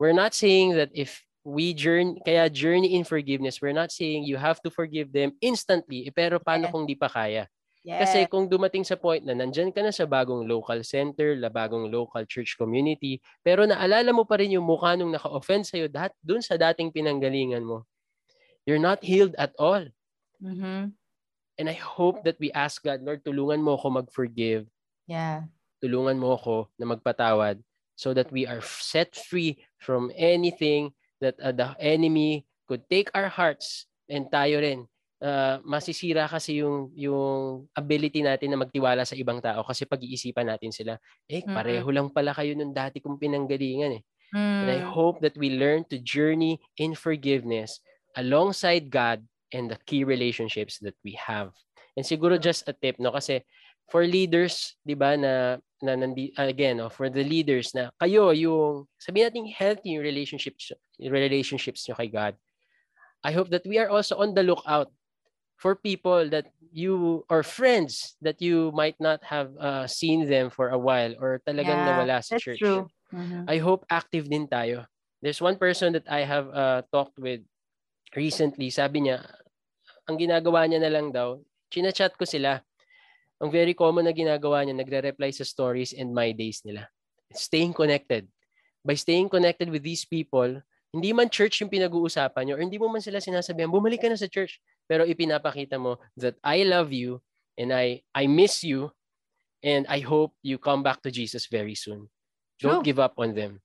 We're 0.00 0.16
not 0.16 0.32
saying 0.32 0.80
that 0.80 0.88
if 0.96 1.20
we 1.44 1.76
journey, 1.76 2.16
kaya 2.24 2.48
journey 2.48 2.96
in 2.96 3.04
forgiveness, 3.04 3.60
we're 3.60 3.76
not 3.76 3.92
saying 3.92 4.24
you 4.24 4.40
have 4.40 4.64
to 4.64 4.72
forgive 4.72 5.12
them 5.12 5.36
instantly, 5.44 6.08
eh, 6.08 6.14
pero 6.14 6.40
paano 6.40 6.68
yeah. 6.68 6.72
kung 6.72 6.88
di 6.88 6.96
pa 6.96 7.12
kaya? 7.12 7.44
Yes. 7.80 8.04
Kasi 8.04 8.28
kung 8.28 8.44
dumating 8.44 8.84
sa 8.84 9.00
point 9.00 9.24
na 9.24 9.32
nandyan 9.32 9.72
ka 9.72 9.80
na 9.80 9.88
sa 9.88 10.04
bagong 10.04 10.44
local 10.44 10.84
center, 10.84 11.32
la 11.32 11.48
bagong 11.48 11.88
local 11.88 12.28
church 12.28 12.60
community, 12.60 13.24
pero 13.40 13.64
naalala 13.64 14.12
mo 14.12 14.28
pa 14.28 14.36
rin 14.36 14.52
yung 14.52 14.68
mukha 14.68 14.92
nung 15.00 15.16
naka-offend 15.16 15.64
sa'yo 15.64 15.88
dat, 15.88 16.12
dun 16.20 16.44
sa 16.44 16.60
dating 16.60 16.92
pinanggalingan 16.92 17.64
mo, 17.64 17.88
you're 18.68 18.82
not 18.82 19.00
healed 19.00 19.32
at 19.40 19.56
all. 19.56 19.80
Mhm. 20.44 20.92
And 21.56 21.66
I 21.68 21.76
hope 21.76 22.24
that 22.24 22.36
we 22.36 22.52
ask 22.52 22.84
God, 22.84 23.00
Lord, 23.00 23.24
tulungan 23.24 23.60
mo 23.64 23.76
ako 23.76 24.04
mag-forgive. 24.04 24.68
Yeah. 25.08 25.48
Tulungan 25.80 26.20
mo 26.20 26.36
ako 26.36 26.68
na 26.76 26.84
magpatawad 26.84 27.60
so 27.96 28.12
that 28.12 28.28
we 28.32 28.44
are 28.44 28.64
set 28.64 29.12
free 29.16 29.60
from 29.80 30.12
anything 30.16 30.92
that 31.20 31.36
uh, 31.40 31.52
the 31.52 31.76
enemy 31.80 32.48
could 32.64 32.84
take 32.88 33.12
our 33.12 33.28
hearts 33.28 33.88
and 34.08 34.28
tayo 34.32 34.60
rin 34.60 34.88
uh, 35.22 35.60
masisira 35.62 36.26
kasi 36.26 36.60
yung 36.64 36.90
yung 36.96 37.64
ability 37.76 38.24
natin 38.24 38.52
na 38.52 38.58
magtiwala 38.60 39.04
sa 39.04 39.14
ibang 39.16 39.38
tao 39.38 39.62
kasi 39.64 39.84
pag-iisipan 39.84 40.48
natin 40.48 40.72
sila 40.72 40.96
eh 41.28 41.44
Mm-mm. 41.44 41.54
pareho 41.54 41.88
lang 41.92 42.08
pala 42.10 42.32
kayo 42.34 42.56
nung 42.56 42.72
dati 42.74 42.98
kong 43.00 43.20
pinanggalingan 43.20 44.00
eh 44.00 44.04
and 44.30 44.70
I 44.70 44.78
Mm. 44.78 44.94
hope 44.94 45.18
that 45.26 45.34
we 45.34 45.50
learn 45.58 45.82
to 45.90 45.98
journey 45.98 46.62
in 46.78 46.94
forgiveness 46.94 47.82
alongside 48.14 48.86
God 48.86 49.26
and 49.50 49.66
the 49.66 49.78
key 49.90 50.06
relationships 50.06 50.78
that 50.86 50.94
we 51.02 51.18
have 51.18 51.50
and 51.98 52.06
siguro 52.06 52.38
just 52.38 52.62
a 52.70 52.74
tip 52.74 53.02
no 53.02 53.10
kasi 53.10 53.42
for 53.90 54.06
leaders 54.06 54.78
'di 54.86 54.94
ba 54.94 55.18
na 55.18 55.58
na 55.82 55.98
nandi, 55.98 56.30
again 56.38 56.78
no, 56.78 56.86
for 56.92 57.10
the 57.10 57.24
leaders 57.26 57.74
na 57.74 57.90
kayo 57.98 58.30
yung 58.30 58.86
sabihin 59.02 59.34
natin 59.34 59.50
healthy 59.50 59.98
relationships 59.98 60.70
relationships 61.02 61.82
nyo 61.90 61.98
kay 61.98 62.06
God 62.06 62.34
I 63.26 63.34
hope 63.34 63.50
that 63.50 63.66
we 63.66 63.82
are 63.82 63.90
also 63.90 64.14
on 64.22 64.32
the 64.38 64.46
lookout 64.46 64.94
for 65.60 65.76
people 65.76 66.24
that 66.32 66.48
you 66.72 67.24
or 67.28 67.44
friends 67.44 68.16
that 68.24 68.40
you 68.40 68.72
might 68.72 68.96
not 68.96 69.20
have 69.28 69.52
uh, 69.60 69.84
seen 69.86 70.24
them 70.24 70.48
for 70.48 70.72
a 70.72 70.80
while 70.80 71.12
or 71.20 71.42
talagang 71.44 71.84
Yeah, 71.84 71.92
nawala 71.92 72.24
sa 72.24 72.32
that's 72.32 72.42
church. 72.42 72.64
true. 72.64 72.88
Mhm. 73.12 73.44
I 73.50 73.58
hope 73.60 73.84
active 73.92 74.30
din 74.30 74.48
tayo. 74.48 74.88
There's 75.20 75.42
one 75.44 75.60
person 75.60 75.92
that 75.92 76.08
I 76.08 76.24
have 76.24 76.48
uh, 76.48 76.80
talked 76.88 77.20
with 77.20 77.44
recently. 78.16 78.70
Sabi 78.72 79.04
niya, 79.08 79.20
ang 80.08 80.16
ginagawa 80.18 80.66
niya 80.66 80.80
na 80.82 80.92
lang 80.92 81.12
daw, 81.12 81.40
chinachat 81.70 82.16
ko 82.16 82.24
sila. 82.24 82.62
Ang 83.40 83.50
very 83.52 83.72
common 83.72 84.04
na 84.04 84.14
ginagawa 84.16 84.64
niya, 84.64 84.76
nagre-reply 84.76 85.32
sa 85.32 85.44
stories 85.48 85.92
and 85.96 86.12
my 86.12 86.32
days 86.32 86.60
nila. 86.64 86.88
Staying 87.32 87.72
connected. 87.72 88.28
By 88.84 88.96
staying 88.96 89.28
connected 89.28 89.68
with 89.68 89.84
these 89.84 90.04
people, 90.04 90.60
hindi 90.92 91.10
man 91.12 91.28
church 91.30 91.60
yung 91.60 91.72
pinag-uusapan 91.72 92.42
niyo 92.48 92.54
or 92.58 92.62
hindi 92.64 92.76
mo 92.80 92.88
man 92.90 93.00
sila 93.04 93.20
sinasabihan, 93.22 93.70
bumalik 93.72 94.02
ka 94.02 94.08
na 94.10 94.18
sa 94.18 94.28
church. 94.28 94.60
Pero 94.90 95.06
ipinapakita 95.06 95.78
mo 95.78 96.02
that 96.18 96.34
I 96.42 96.66
love 96.66 96.90
you 96.90 97.22
and 97.54 97.70
I 97.70 98.02
I 98.10 98.26
miss 98.26 98.66
you 98.66 98.90
and 99.62 99.86
I 99.86 100.02
hope 100.02 100.34
you 100.42 100.58
come 100.58 100.82
back 100.82 100.98
to 101.06 101.14
Jesus 101.14 101.46
very 101.46 101.78
soon. 101.78 102.10
Don't 102.58 102.82
True. 102.82 102.90
give 102.90 102.98
up 102.98 103.14
on 103.14 103.38
them. 103.38 103.62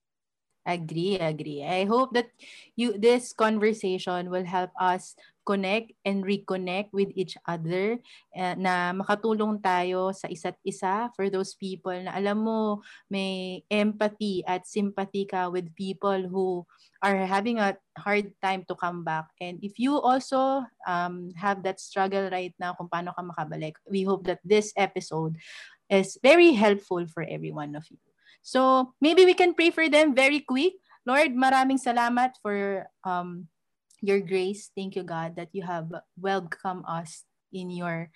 Agree, 0.62 1.18
agree. 1.18 1.66
I 1.66 1.86
hope 1.86 2.14
that 2.14 2.30
you 2.78 2.94
this 2.94 3.34
conversation 3.34 4.30
will 4.30 4.46
help 4.46 4.70
us 4.78 5.18
connect 5.46 5.94
and 6.02 6.26
reconnect 6.26 6.90
with 6.90 7.08
each 7.14 7.38
other 7.46 7.96
eh, 8.34 8.54
na 8.58 8.90
makatulong 8.90 9.62
tayo 9.62 10.10
sa 10.10 10.26
isa't 10.26 10.58
isa 10.66 11.08
for 11.14 11.30
those 11.30 11.54
people 11.54 11.94
na 11.94 12.12
alam 12.18 12.42
mo 12.42 12.82
may 13.06 13.62
empathy 13.70 14.42
at 14.44 14.66
sympathy 14.66 15.22
ka 15.22 15.46
with 15.46 15.70
people 15.78 16.26
who 16.26 16.66
are 17.06 17.22
having 17.22 17.62
a 17.62 17.78
hard 17.94 18.34
time 18.42 18.66
to 18.66 18.74
come 18.74 19.06
back 19.06 19.30
and 19.38 19.62
if 19.62 19.78
you 19.78 19.94
also 19.94 20.66
um, 20.90 21.30
have 21.38 21.62
that 21.62 21.78
struggle 21.78 22.26
right 22.34 22.52
now 22.58 22.74
kung 22.74 22.90
paano 22.90 23.14
ka 23.14 23.22
makabalik 23.22 23.78
we 23.86 24.02
hope 24.02 24.26
that 24.26 24.42
this 24.42 24.74
episode 24.74 25.38
is 25.86 26.18
very 26.20 26.50
helpful 26.50 27.06
for 27.06 27.22
every 27.30 27.54
one 27.54 27.78
of 27.78 27.86
you 27.88 28.02
So, 28.46 28.94
maybe 29.02 29.26
we 29.26 29.34
can 29.34 29.58
pray 29.58 29.74
for 29.74 29.90
them 29.90 30.14
very 30.14 30.38
quick. 30.38 30.78
Lord, 31.02 31.34
maraming 31.34 31.82
salamat 31.82 32.38
for 32.38 32.86
um, 33.02 33.50
your 34.06 34.22
grace. 34.22 34.70
Thank 34.78 34.94
you, 34.94 35.02
God, 35.02 35.34
that 35.34 35.50
you 35.50 35.66
have 35.66 35.90
welcomed 36.14 36.86
us 36.86 37.26
in 37.50 37.74
your 37.74 38.08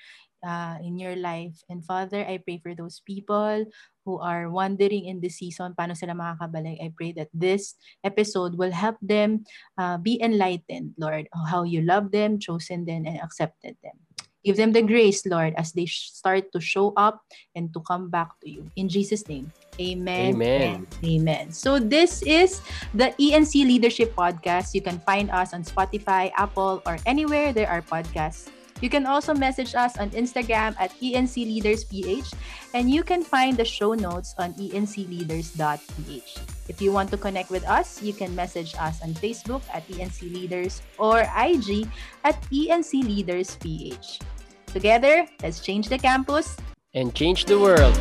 uh, 0.46 0.78
in 0.80 0.96
your 0.98 1.16
life. 1.16 1.58
And 1.68 1.84
Father, 1.84 2.24
I 2.24 2.38
pray 2.38 2.62
for 2.62 2.74
those 2.74 3.02
people 3.04 3.66
who 4.06 4.18
are 4.18 4.48
wondering 4.48 5.04
in 5.04 5.20
this 5.20 5.36
season 5.36 5.74
paano 5.76 5.92
sila 5.92 6.16
makakabalik. 6.16 6.80
I 6.80 6.94
pray 6.96 7.12
that 7.18 7.28
this 7.34 7.76
episode 8.04 8.56
will 8.56 8.72
help 8.72 8.96
them 9.02 9.44
uh, 9.76 9.98
be 9.98 10.16
enlightened, 10.22 10.96
Lord, 10.96 11.28
how 11.34 11.64
you 11.64 11.82
love 11.82 12.10
them, 12.14 12.40
chosen 12.40 12.86
them, 12.86 13.04
and 13.04 13.20
accepted 13.20 13.76
them. 13.84 13.98
Give 14.44 14.56
them 14.56 14.72
the 14.72 14.82
grace, 14.82 15.26
Lord, 15.26 15.54
as 15.56 15.72
they 15.72 15.86
start 15.86 16.52
to 16.52 16.60
show 16.60 16.92
up 16.96 17.20
and 17.54 17.72
to 17.74 17.80
come 17.84 18.08
back 18.08 18.32
to 18.40 18.48
you. 18.48 18.70
In 18.76 18.88
Jesus' 18.88 19.28
name, 19.28 19.52
amen. 19.80 20.34
Amen. 20.34 20.86
Amen. 21.04 21.52
So 21.52 21.78
this 21.78 22.22
is 22.22 22.62
the 22.94 23.12
ENC 23.20 23.66
Leadership 23.68 24.16
Podcast. 24.16 24.72
You 24.72 24.80
can 24.80 24.98
find 25.04 25.30
us 25.30 25.52
on 25.52 25.64
Spotify, 25.64 26.32
Apple, 26.36 26.82
or 26.86 26.96
anywhere 27.04 27.52
there 27.52 27.68
are 27.68 27.82
podcasts. 27.82 28.48
You 28.80 28.88
can 28.88 29.06
also 29.06 29.34
message 29.34 29.74
us 29.74 29.96
on 29.98 30.10
Instagram 30.10 30.74
at 30.80 30.90
ENC 31.00 31.36
Leaders 31.36 31.84
PH, 31.84 32.32
and 32.74 32.90
you 32.90 33.02
can 33.02 33.22
find 33.22 33.56
the 33.56 33.64
show 33.64 33.94
notes 33.94 34.34
on 34.38 34.54
encleaders.ph. 34.54 36.38
If 36.68 36.80
you 36.80 36.92
want 36.92 37.10
to 37.10 37.16
connect 37.16 37.50
with 37.50 37.64
us, 37.68 38.02
you 38.02 38.12
can 38.12 38.34
message 38.34 38.74
us 38.78 39.02
on 39.02 39.12
Facebook 39.14 39.62
at 39.72 39.86
ENC 39.88 40.32
Leaders 40.32 40.82
or 40.98 41.26
IG 41.36 41.88
at 42.24 42.40
ENC 42.48 43.04
Leaders 43.04 43.56
PH. 43.56 44.20
Together, 44.66 45.26
let's 45.42 45.60
change 45.60 45.88
the 45.88 45.98
campus. 45.98 46.56
And 46.94 47.14
change 47.14 47.44
the 47.44 47.58
world. 47.58 47.98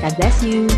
God 0.00 0.16
bless 0.16 0.44
you. 0.44 0.68